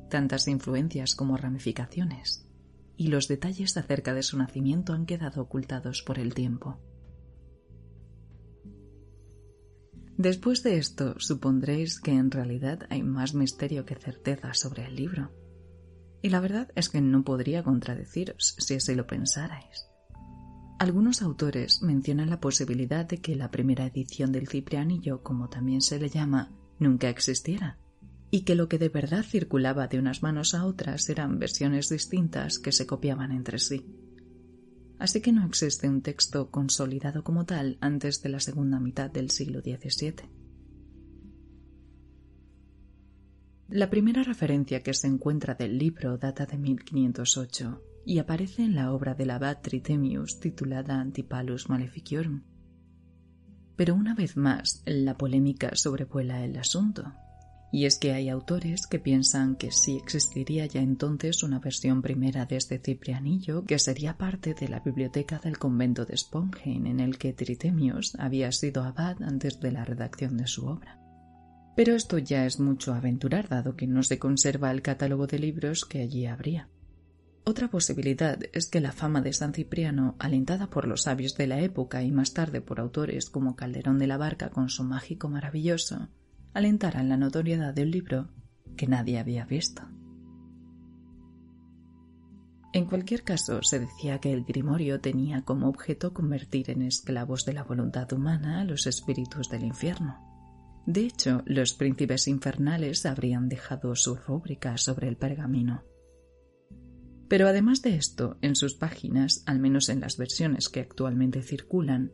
tantas 0.10 0.48
influencias 0.48 1.16
como 1.16 1.36
ramificaciones, 1.36 2.48
y 2.96 3.08
los 3.08 3.28
detalles 3.28 3.76
acerca 3.76 4.14
de 4.14 4.24
su 4.24 4.38
nacimiento 4.38 4.94
han 4.94 5.06
quedado 5.06 5.42
ocultados 5.42 6.04
por 6.04 6.20
el 6.20 6.34
tiempo. 6.34 6.80
Después 10.18 10.64
de 10.64 10.78
esto, 10.78 11.16
supondréis 11.20 12.00
que 12.00 12.12
en 12.12 12.32
realidad 12.32 12.88
hay 12.90 13.04
más 13.04 13.34
misterio 13.34 13.86
que 13.86 13.96
certeza 13.96 14.54
sobre 14.54 14.86
el 14.86 14.96
libro. 14.96 15.32
Y 16.22 16.30
la 16.30 16.40
verdad 16.40 16.72
es 16.76 16.90
que 16.90 17.02
no 17.02 17.24
podría 17.24 17.64
contradeciros 17.64 18.56
si 18.60 18.76
así 18.76 18.96
lo 18.96 19.08
pensarais. 19.08 19.90
Algunos 20.77 21.22
autores 21.22 21.82
mencionan 21.82 22.29
la 22.29 22.41
posibilidad 22.41 23.05
de 23.05 23.20
que 23.20 23.36
la 23.38 23.50
primera 23.50 23.86
edición 23.86 24.34
del 24.34 24.50
Ciprianillo, 24.50 25.24
como 25.24 25.48
también 25.48 25.82
se 25.82 26.00
le 26.00 26.10
llama, 26.10 26.51
nunca 26.79 27.10
existiera, 27.10 27.77
y 28.29 28.41
que 28.41 28.55
lo 28.55 28.67
que 28.67 28.77
de 28.77 28.89
verdad 28.89 29.24
circulaba 29.24 29.88
de 29.88 30.00
unas 30.00 30.22
manos 30.22 30.53
a 30.53 30.65
otras 30.65 31.08
eran 31.08 31.39
versiones 31.39 31.88
distintas 31.88 32.60
que 32.60 32.74
se 32.74 32.86
copiaban 32.86 33.32
entre 33.32 33.58
sí. 33.60 33.86
Así 35.00 35.22
que 35.22 35.32
no 35.32 35.46
existe 35.46 35.88
un 35.88 36.01
texto 36.01 36.51
consolidado 36.51 37.24
como 37.24 37.46
tal 37.46 37.77
antes 37.79 38.22
de 38.22 38.29
la 38.29 38.41
segunda 38.41 38.79
mitad 38.79 39.10
del 39.10 39.29
siglo 39.29 39.62
XVII. 39.62 40.29
La 43.70 43.89
primera 43.89 44.24
referencia 44.24 44.84
que 44.84 44.94
se 44.94 45.08
encuentra 45.08 45.55
del 45.55 45.77
libro 45.77 46.17
data 46.17 46.46
de 46.46 46.58
1508 46.58 47.82
y 48.06 48.20
aparece 48.20 48.64
en 48.64 48.76
la 48.76 48.94
obra 48.94 49.16
del 49.16 49.32
abad 49.32 49.58
Tritemius 49.62 50.40
titulada 50.40 51.00
Antipalus 51.00 51.70
Maleficiorum. 51.70 52.44
Pero 53.76 53.96
una 53.96 54.16
vez 54.16 54.38
más, 54.38 54.84
la 54.86 55.18
polémica 55.18 55.76
sobrevuela 55.76 56.46
el 56.46 56.56
asunto, 56.58 57.14
y 57.76 57.86
es 57.86 57.98
que 58.00 58.14
hay 58.14 58.30
autores 58.30 58.88
que 58.88 59.00
piensan 59.00 59.58
que 59.58 59.70
sí 59.72 59.98
existiría 59.98 60.66
ya 60.66 60.79
entonces 60.79 61.44
una 61.44 61.60
versión 61.60 62.01
primera 62.01 62.46
de 62.46 62.56
este 62.56 62.79
Ciprianillo 62.79 63.66
que 63.66 63.79
sería 63.79 64.18
parte 64.18 64.53
de 64.53 64.70
la 64.70 64.79
biblioteca 64.79 65.40
del 65.40 65.58
convento 65.58 66.06
de 66.06 66.16
Sponheim 66.16 66.86
en 66.86 67.01
el 67.01 67.18
que 67.18 67.34
Tritemius 67.34 68.16
había 68.18 68.51
sido 68.53 68.84
abad 68.84 69.22
antes 69.22 69.60
de 69.60 69.74
la 69.74 69.84
redacción 69.84 70.38
de 70.38 70.48
su 70.48 70.68
obra. 70.68 71.01
Pero 71.75 71.96
esto 71.96 72.18
ya 72.18 72.46
es 72.46 72.62
mucho 72.62 72.94
aventurar 72.94 73.50
dado 73.50 73.75
que 73.75 73.88
no 73.88 74.03
se 74.03 74.20
conserva 74.20 74.72
el 74.72 74.82
catálogo 74.82 75.27
de 75.27 75.40
libros 75.40 75.84
que 75.84 76.01
allí 76.01 76.27
habría. 76.27 76.70
Otra 77.48 77.70
posibilidad 77.70 78.40
es 78.53 78.68
que 78.68 78.81
la 78.81 78.92
fama 78.92 79.22
de 79.22 79.31
San 79.31 79.53
Cipriano, 79.53 80.16
alentada 80.18 80.68
por 80.68 80.88
los 80.88 81.03
sabios 81.03 81.36
de 81.36 81.46
la 81.46 81.60
época 81.62 82.01
y 82.01 82.12
más 82.12 82.34
tarde 82.34 82.60
por 82.60 82.79
autores 82.79 83.29
como 83.29 83.55
Calderón 83.55 84.00
de 84.00 84.08
la 84.08 84.18
Barca 84.18 84.50
con 84.50 84.70
su 84.70 84.84
mágico 84.84 85.29
maravilloso, 85.29 86.10
alentaran 86.55 87.08
la 87.08 87.18
notoriedad 87.18 87.72
de 87.72 87.84
un 87.84 87.92
libro 87.92 88.29
que 88.75 88.88
nadie 88.88 89.20
había 89.20 89.46
visto. 89.46 89.84
En 92.74 92.86
cualquier 92.86 93.24
caso, 93.24 93.62
se 93.62 93.79
decía 93.79 94.20
que 94.20 94.34
el 94.34 94.44
Grimorio 94.44 95.00
tenía 95.00 95.44
como 95.44 95.70
objeto 95.70 96.14
convertir 96.14 96.72
en 96.72 96.81
esclavos 96.81 97.46
de 97.46 97.53
la 97.53 97.64
voluntad 97.64 98.12
humana 98.12 98.62
a 98.62 98.66
los 98.66 98.88
espíritus 98.88 99.50
del 99.50 99.66
infierno. 99.66 100.18
De 100.88 101.01
hecho, 101.01 101.44
los 101.46 101.74
príncipes 101.74 102.27
infernales 102.27 103.05
habrían 103.05 103.50
dejado 103.50 103.96
su 103.96 104.16
rúbrica 104.16 104.77
sobre 104.77 105.08
el 105.08 105.16
pergamino. 105.16 105.84
Pero 107.27 107.48
además 107.48 107.81
de 107.81 107.96
esto, 107.96 108.38
en 108.42 108.55
sus 108.55 108.75
páginas, 108.75 109.44
al 109.46 109.59
menos 109.59 109.90
en 109.90 110.00
las 110.00 110.18
versiones 110.18 110.70
que 110.70 110.79
actualmente 110.79 111.42
circulan, 111.42 112.11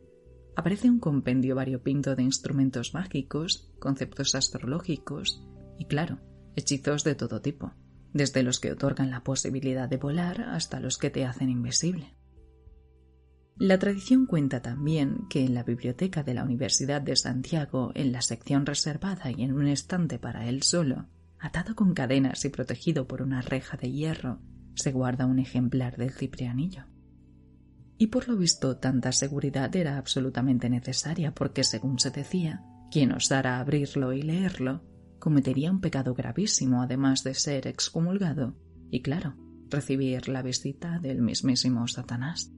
aparece 0.55 0.89
un 0.89 0.99
compendio 0.99 1.55
variopinto 1.55 2.15
de 2.15 2.23
instrumentos 2.23 2.93
mágicos, 2.93 3.71
conceptos 3.79 4.35
astrológicos 4.35 5.45
y, 5.77 5.85
claro, 5.85 6.19
hechizos 6.55 7.03
de 7.03 7.15
todo 7.15 7.41
tipo, 7.41 7.73
desde 8.13 8.43
los 8.43 8.59
que 8.59 8.71
otorgan 8.71 9.11
la 9.11 9.23
posibilidad 9.23 9.89
de 9.89 9.97
volar 9.97 10.41
hasta 10.41 10.79
los 10.79 10.97
que 10.97 11.09
te 11.09 11.25
hacen 11.25 11.49
invisible. 11.49 12.15
La 13.57 13.77
tradición 13.77 14.25
cuenta 14.25 14.61
también 14.61 15.27
que 15.29 15.45
en 15.45 15.53
la 15.53 15.63
biblioteca 15.63 16.23
de 16.23 16.33
la 16.33 16.43
Universidad 16.43 17.01
de 17.01 17.15
Santiago, 17.15 17.91
en 17.95 18.11
la 18.11 18.21
sección 18.21 18.65
reservada 18.65 19.29
y 19.29 19.43
en 19.43 19.53
un 19.53 19.67
estante 19.67 20.17
para 20.17 20.47
él 20.47 20.63
solo, 20.63 21.07
atado 21.37 21.75
con 21.75 21.93
cadenas 21.93 22.43
y 22.45 22.49
protegido 22.49 23.07
por 23.07 23.21
una 23.21 23.41
reja 23.41 23.77
de 23.77 23.91
hierro, 23.91 24.39
se 24.75 24.91
guarda 24.91 25.25
un 25.25 25.39
ejemplar 25.39 25.97
del 25.97 26.11
ciprianillo 26.11 26.85
y 28.01 28.07
por 28.07 28.27
lo 28.27 28.35
visto 28.35 28.77
tanta 28.77 29.11
seguridad 29.11 29.75
era 29.75 29.99
absolutamente 29.99 30.71
necesaria 30.71 31.35
porque, 31.35 31.63
según 31.63 31.99
se 31.99 32.09
decía, 32.09 32.63
quien 32.89 33.11
osara 33.11 33.59
abrirlo 33.59 34.11
y 34.11 34.23
leerlo 34.23 34.81
cometería 35.19 35.69
un 35.69 35.81
pecado 35.81 36.15
gravísimo 36.15 36.81
además 36.81 37.23
de 37.23 37.35
ser 37.35 37.67
excomulgado 37.67 38.57
y, 38.89 39.03
claro, 39.03 39.35
recibir 39.69 40.29
la 40.29 40.41
visita 40.41 40.97
del 40.97 41.21
mismísimo 41.21 41.87
Satanás. 41.87 42.51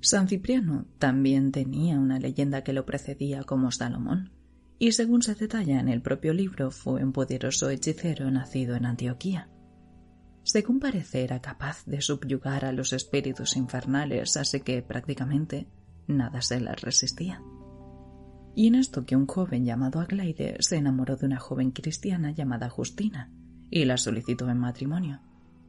San 0.00 0.28
Cipriano 0.28 0.86
también 1.00 1.50
tenía 1.50 1.98
una 1.98 2.20
leyenda 2.20 2.62
que 2.62 2.72
lo 2.72 2.86
precedía 2.86 3.42
como 3.42 3.72
Salomón, 3.72 4.30
y 4.78 4.92
según 4.92 5.22
se 5.22 5.34
detalla 5.34 5.80
en 5.80 5.88
el 5.88 6.02
propio 6.02 6.32
libro 6.32 6.70
fue 6.70 7.02
un 7.02 7.12
poderoso 7.12 7.70
hechicero 7.70 8.30
nacido 8.30 8.76
en 8.76 8.86
Antioquía 8.86 9.48
según 10.46 10.78
parece 10.78 11.24
era 11.24 11.40
capaz 11.40 11.84
de 11.86 12.00
subyugar 12.00 12.64
a 12.64 12.70
los 12.70 12.92
espíritus 12.92 13.56
infernales, 13.56 14.36
así 14.36 14.60
que 14.60 14.80
prácticamente 14.80 15.66
nada 16.06 16.40
se 16.40 16.60
les 16.60 16.80
resistía. 16.80 17.42
Y 18.54 18.68
en 18.68 18.76
esto 18.76 19.04
que 19.04 19.16
un 19.16 19.26
joven 19.26 19.64
llamado 19.64 19.98
Aglaide 19.98 20.56
se 20.60 20.76
enamoró 20.76 21.16
de 21.16 21.26
una 21.26 21.40
joven 21.40 21.72
cristiana 21.72 22.30
llamada 22.30 22.70
Justina 22.70 23.32
y 23.70 23.86
la 23.86 23.96
solicitó 23.96 24.48
en 24.48 24.58
matrimonio. 24.58 25.20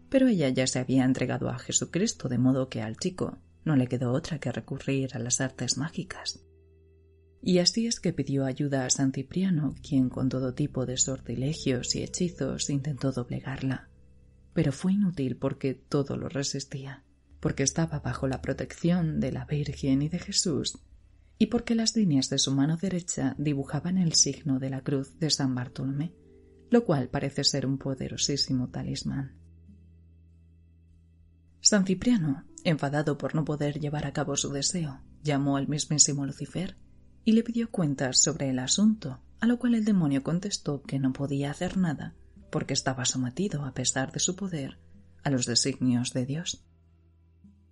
Pero 0.10 0.28
ella 0.28 0.50
ya 0.50 0.68
se 0.68 0.78
había 0.78 1.06
entregado 1.06 1.50
a 1.50 1.58
Jesucristo, 1.58 2.30
de 2.30 2.38
modo 2.38 2.70
que 2.70 2.84
al 2.84 2.98
chico 2.98 3.40
no 3.66 3.76
le 3.76 3.88
quedó 3.88 4.12
otra 4.12 4.38
que 4.38 4.52
recurrir 4.52 5.16
a 5.16 5.20
las 5.20 5.42
artes 5.42 5.80
mágicas. 5.80 6.47
Y 7.42 7.60
así 7.60 7.88
es 7.88 8.00
que 8.00 8.14
pidió 8.14 8.46
ayuda 8.46 8.86
a 8.86 8.90
San 8.90 9.14
Cipriano, 9.14 9.76
quien 9.88 10.10
con 10.10 10.30
todo 10.30 10.54
tipo 10.54 10.86
de 10.86 10.98
sortilegios 10.98 11.96
y 11.96 12.04
hechizos 12.04 12.70
intentó 12.70 13.12
doblegarla 13.12 13.90
pero 14.58 14.72
fue 14.72 14.94
inútil 14.94 15.38
porque 15.38 15.76
todo 15.76 16.18
lo 16.18 16.30
resistía, 16.30 17.04
porque 17.40 17.62
estaba 17.62 18.00
bajo 18.00 18.28
la 18.28 18.42
protección 18.42 19.20
de 19.20 19.32
la 19.32 19.46
Virgen 19.46 20.02
y 20.02 20.10
de 20.10 20.18
Jesús, 20.18 20.80
y 21.38 21.46
porque 21.46 21.76
las 21.76 21.96
líneas 21.96 22.32
de 22.32 22.40
su 22.40 22.56
mano 22.56 22.76
derecha 22.76 23.36
dibujaban 23.38 24.00
el 24.00 24.14
signo 24.14 24.58
de 24.58 24.72
la 24.72 24.82
cruz 24.82 25.20
de 25.20 25.30
San 25.30 25.54
Bartolomé, 25.54 26.12
lo 26.72 26.86
cual 26.86 27.08
parece 27.08 27.44
ser 27.44 27.68
un 27.68 27.78
poderosísimo 27.78 28.70
talismán. 28.70 29.36
San 31.62 31.86
Cipriano, 31.86 32.44
enfadado 32.64 33.16
por 33.20 33.36
no 33.36 33.46
poder 33.46 33.80
llevar 33.80 34.08
a 34.08 34.14
cabo 34.14 34.36
su 34.38 34.52
deseo, 34.52 35.04
llamó 35.22 35.58
al 35.58 35.68
mismísimo 35.68 36.26
Lucifer 36.26 36.78
y 37.28 37.34
le 37.34 37.44
pidió 37.44 37.70
cuentas 37.70 38.20
sobre 38.20 38.50
el 38.52 38.58
asunto, 38.58 39.20
a 39.42 39.48
lo 39.48 39.60
cual 39.60 39.76
el 39.76 39.84
demonio 39.84 40.24
contestó 40.24 40.82
que 40.82 40.98
no 40.98 41.12
podía 41.12 41.52
hacer 41.52 41.76
nada 41.76 42.16
porque 42.50 42.74
estaba 42.74 43.04
sometido, 43.04 43.66
a 43.66 43.74
pesar 43.74 44.14
de 44.14 44.22
su 44.22 44.38
poder, 44.38 44.80
a 45.26 45.30
los 45.30 45.46
designios 45.46 46.14
de 46.14 46.26
Dios. 46.26 46.64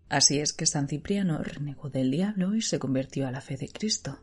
Así 0.10 0.40
es 0.40 0.52
que 0.52 0.66
San 0.66 0.90
Cipriano 0.90 1.42
renegó 1.42 1.90
del 1.90 2.12
diablo 2.12 2.54
y 2.54 2.62
se 2.62 2.80
convirtió 2.80 3.30
a 3.30 3.32
la 3.32 3.40
fe 3.40 3.56
de 3.56 3.70
Cristo. 3.70 4.20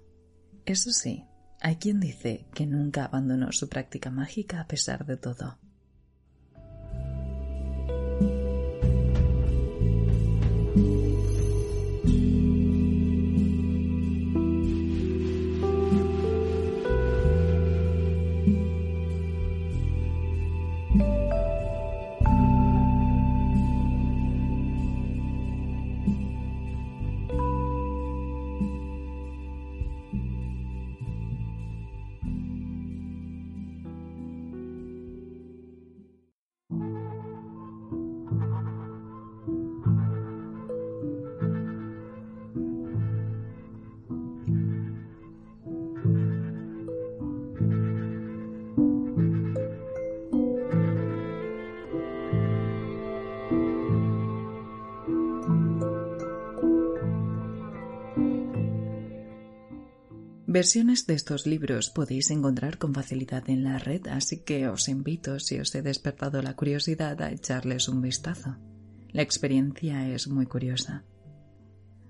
Eso 0.66 0.92
sí, 0.92 1.25
hay 1.62 1.77
quien 1.77 1.99
dice 1.99 2.47
que 2.53 2.66
nunca 2.66 3.07
abandonó 3.07 3.53
su 3.53 3.71
práctica 3.71 4.11
mágica 4.11 4.61
a 4.61 4.66
pesar 4.66 5.07
de 5.07 5.16
todo. 5.16 5.59
Versiones 60.53 61.07
de 61.07 61.15
estos 61.15 61.47
libros 61.47 61.88
podéis 61.88 62.31
encontrar 62.31 62.77
con 62.77 62.93
facilidad 62.93 63.49
en 63.49 63.65
la 63.65 63.79
red, 63.79 64.07
así 64.09 64.41
que 64.41 64.69
os 64.69 64.87
invito, 64.91 65.41
si 65.41 65.59
os 65.59 65.75
he 65.75 65.81
despertado 65.81 66.43
la 66.43 66.57
curiosidad, 66.57 67.23
a 67.23 67.31
echarles 67.31 67.88
un 67.88 68.03
vistazo. 68.03 68.59
La 69.12 69.23
experiencia 69.23 70.07
es 70.11 70.29
muy 70.29 70.45
curiosa. 70.45 71.05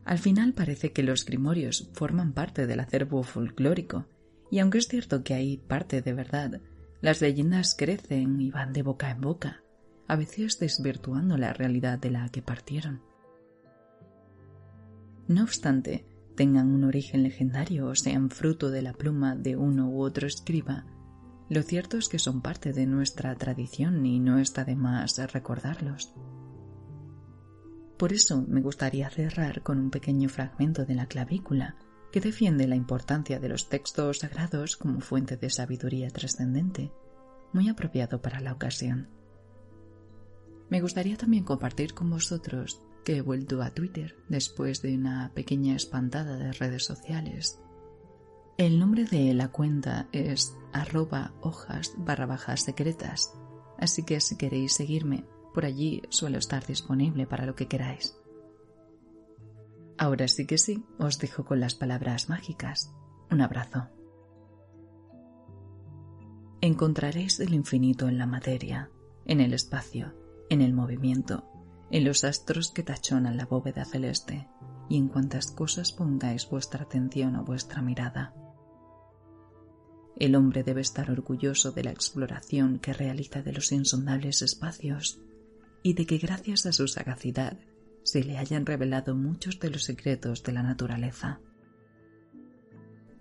Al 0.04 0.18
final 0.18 0.54
parece 0.54 0.90
que 0.90 1.04
los 1.04 1.24
grimorios 1.24 1.88
forman 1.92 2.32
parte 2.32 2.66
del 2.66 2.80
acervo 2.80 3.22
folclórico, 3.22 4.08
y 4.50 4.58
aunque 4.58 4.78
es 4.78 4.88
cierto 4.88 5.22
que 5.22 5.34
hay 5.34 5.58
parte 5.58 6.02
de 6.02 6.12
verdad, 6.12 6.60
las 7.00 7.20
leyendas 7.20 7.76
crecen 7.76 8.40
y 8.40 8.50
van 8.50 8.72
de 8.72 8.82
boca 8.82 9.12
en 9.12 9.20
boca, 9.20 9.62
a 10.08 10.16
veces 10.16 10.58
desvirtuando 10.58 11.38
la 11.38 11.52
realidad 11.52 12.00
de 12.00 12.10
la 12.10 12.28
que 12.28 12.42
partieron. 12.42 13.02
No 15.28 15.44
obstante, 15.44 16.04
tengan 16.36 16.70
un 16.70 16.84
origen 16.84 17.22
legendario 17.22 17.88
o 17.88 17.94
sean 17.94 18.30
fruto 18.30 18.70
de 18.70 18.82
la 18.82 18.92
pluma 18.92 19.36
de 19.36 19.56
uno 19.56 19.88
u 19.88 20.02
otro 20.02 20.26
escriba, 20.26 20.86
lo 21.48 21.62
cierto 21.62 21.98
es 21.98 22.08
que 22.08 22.18
son 22.18 22.40
parte 22.40 22.72
de 22.72 22.86
nuestra 22.86 23.34
tradición 23.34 24.06
y 24.06 24.18
no 24.18 24.38
está 24.38 24.64
de 24.64 24.74
más 24.74 25.18
recordarlos. 25.32 26.14
Por 27.98 28.12
eso 28.12 28.44
me 28.48 28.62
gustaría 28.62 29.10
cerrar 29.10 29.62
con 29.62 29.78
un 29.78 29.90
pequeño 29.90 30.28
fragmento 30.28 30.84
de 30.84 30.94
la 30.94 31.06
clavícula 31.06 31.76
que 32.10 32.20
defiende 32.20 32.66
la 32.66 32.76
importancia 32.76 33.38
de 33.38 33.48
los 33.48 33.68
textos 33.68 34.20
sagrados 34.20 34.76
como 34.76 35.00
fuente 35.00 35.36
de 35.36 35.50
sabiduría 35.50 36.08
trascendente, 36.10 36.90
muy 37.52 37.68
apropiado 37.68 38.20
para 38.22 38.40
la 38.40 38.52
ocasión. 38.52 39.08
Me 40.70 40.80
gustaría 40.80 41.16
también 41.16 41.44
compartir 41.44 41.92
con 41.92 42.08
vosotros 42.08 42.80
que 43.04 43.16
he 43.16 43.20
vuelto 43.20 43.62
a 43.62 43.70
Twitter 43.70 44.16
después 44.28 44.82
de 44.82 44.94
una 44.94 45.32
pequeña 45.34 45.74
espantada 45.76 46.36
de 46.36 46.52
redes 46.52 46.84
sociales. 46.84 47.60
El 48.58 48.78
nombre 48.78 49.04
de 49.04 49.32
la 49.34 49.48
cuenta 49.48 50.08
es 50.12 50.56
arroba 50.72 51.34
hojas 51.40 51.94
barra 51.96 52.26
bajas 52.26 52.60
secretas, 52.60 53.34
así 53.78 54.04
que 54.04 54.20
si 54.20 54.36
queréis 54.36 54.74
seguirme, 54.74 55.24
por 55.52 55.64
allí 55.64 56.02
suelo 56.10 56.38
estar 56.38 56.66
disponible 56.66 57.26
para 57.26 57.46
lo 57.46 57.54
que 57.54 57.68
queráis. 57.68 58.16
Ahora 59.98 60.28
sí 60.28 60.46
que 60.46 60.58
sí, 60.58 60.84
os 60.98 61.18
dejo 61.18 61.44
con 61.44 61.60
las 61.60 61.74
palabras 61.74 62.28
mágicas. 62.28 62.92
Un 63.30 63.40
abrazo. 63.40 63.88
Encontraréis 66.60 67.40
el 67.40 67.54
infinito 67.54 68.08
en 68.08 68.18
la 68.18 68.26
materia, 68.26 68.90
en 69.24 69.40
el 69.40 69.52
espacio, 69.52 70.14
en 70.48 70.60
el 70.60 70.72
movimiento, 70.72 71.51
en 71.92 72.04
los 72.04 72.24
astros 72.24 72.72
que 72.72 72.82
tachonan 72.82 73.36
la 73.36 73.44
bóveda 73.44 73.84
celeste 73.84 74.48
y 74.88 74.96
en 74.96 75.08
cuantas 75.08 75.50
cosas 75.50 75.92
pongáis 75.92 76.48
vuestra 76.48 76.84
atención 76.84 77.36
o 77.36 77.44
vuestra 77.44 77.82
mirada. 77.82 78.34
El 80.16 80.34
hombre 80.34 80.62
debe 80.62 80.80
estar 80.80 81.10
orgulloso 81.10 81.70
de 81.72 81.84
la 81.84 81.90
exploración 81.90 82.78
que 82.78 82.94
realiza 82.94 83.42
de 83.42 83.52
los 83.52 83.72
insondables 83.72 84.40
espacios 84.40 85.20
y 85.82 85.92
de 85.92 86.06
que 86.06 86.16
gracias 86.16 86.64
a 86.64 86.72
su 86.72 86.88
sagacidad 86.88 87.58
se 88.04 88.24
le 88.24 88.38
hayan 88.38 88.64
revelado 88.64 89.14
muchos 89.14 89.60
de 89.60 89.70
los 89.70 89.84
secretos 89.84 90.42
de 90.42 90.52
la 90.52 90.62
naturaleza. 90.62 91.40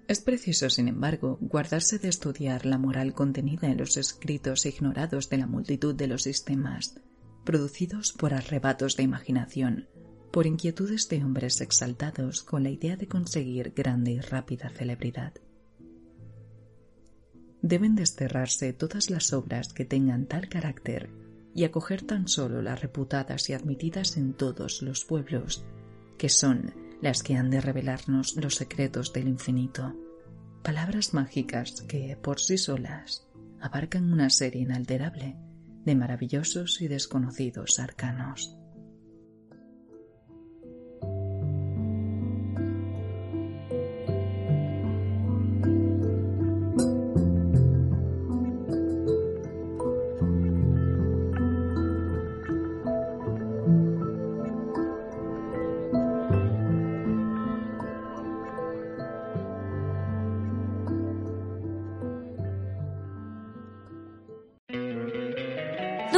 Es 0.07 0.21
preciso, 0.21 0.69
sin 0.69 0.88
embargo, 0.88 1.38
guardarse 1.41 1.99
de 1.99 2.07
estudiar 2.07 2.65
la 2.65 2.77
moral 2.77 3.13
contenida 3.13 3.67
en 3.67 3.77
los 3.77 3.97
escritos 3.97 4.65
ignorados 4.65 5.29
de 5.29 5.38
la 5.38 5.47
multitud 5.47 5.93
de 5.93 6.07
los 6.07 6.23
sistemas 6.23 7.01
producidos 7.43 8.13
por 8.13 8.34
arrebatos 8.34 8.95
de 8.97 9.04
imaginación, 9.04 9.88
por 10.32 10.47
inquietudes 10.47 11.10
de 11.10 11.23
hombres 11.23 11.62
exaltados 11.62 12.43
con 12.43 12.63
la 12.63 12.69
idea 12.69 12.95
de 12.95 13.08
conseguir 13.08 13.73
grande 13.75 14.12
y 14.12 14.19
rápida 14.19 14.69
celebridad. 14.69 15.34
Deben 17.62 17.95
desterrarse 17.95 18.73
todas 18.73 19.10
las 19.10 19.34
obras 19.34 19.73
que 19.73 19.86
tengan 19.86 20.25
tal 20.25 20.49
carácter 20.49 21.10
y 21.54 21.65
acoger 21.65 22.01
tan 22.01 22.27
solo 22.27 22.62
las 22.62 22.82
reputadas 22.82 23.49
y 23.49 23.54
admitidas 23.54 24.17
en 24.17 24.34
todos 24.34 24.82
los 24.82 25.06
pueblos, 25.06 25.65
que 26.17 26.30
son 26.30 26.73
las 27.01 27.23
que 27.23 27.36
han 27.36 27.49
de 27.49 27.62
revelarnos 27.62 28.36
los 28.38 28.56
secretos 28.56 29.12
del 29.12 29.27
infinito, 29.27 29.95
palabras 30.63 31.13
mágicas 31.13 31.82
que, 31.82 32.17
por 32.21 32.39
sí 32.39 32.58
solas, 32.58 33.27
abarcan 33.60 34.12
una 34.12 34.30
serie 34.30 34.62
inalterable 34.62 35.36
de 35.85 35.95
maravillosos 35.95 36.81
y 36.81 36.87
desconocidos 36.87 37.79
arcanos. 37.79 38.61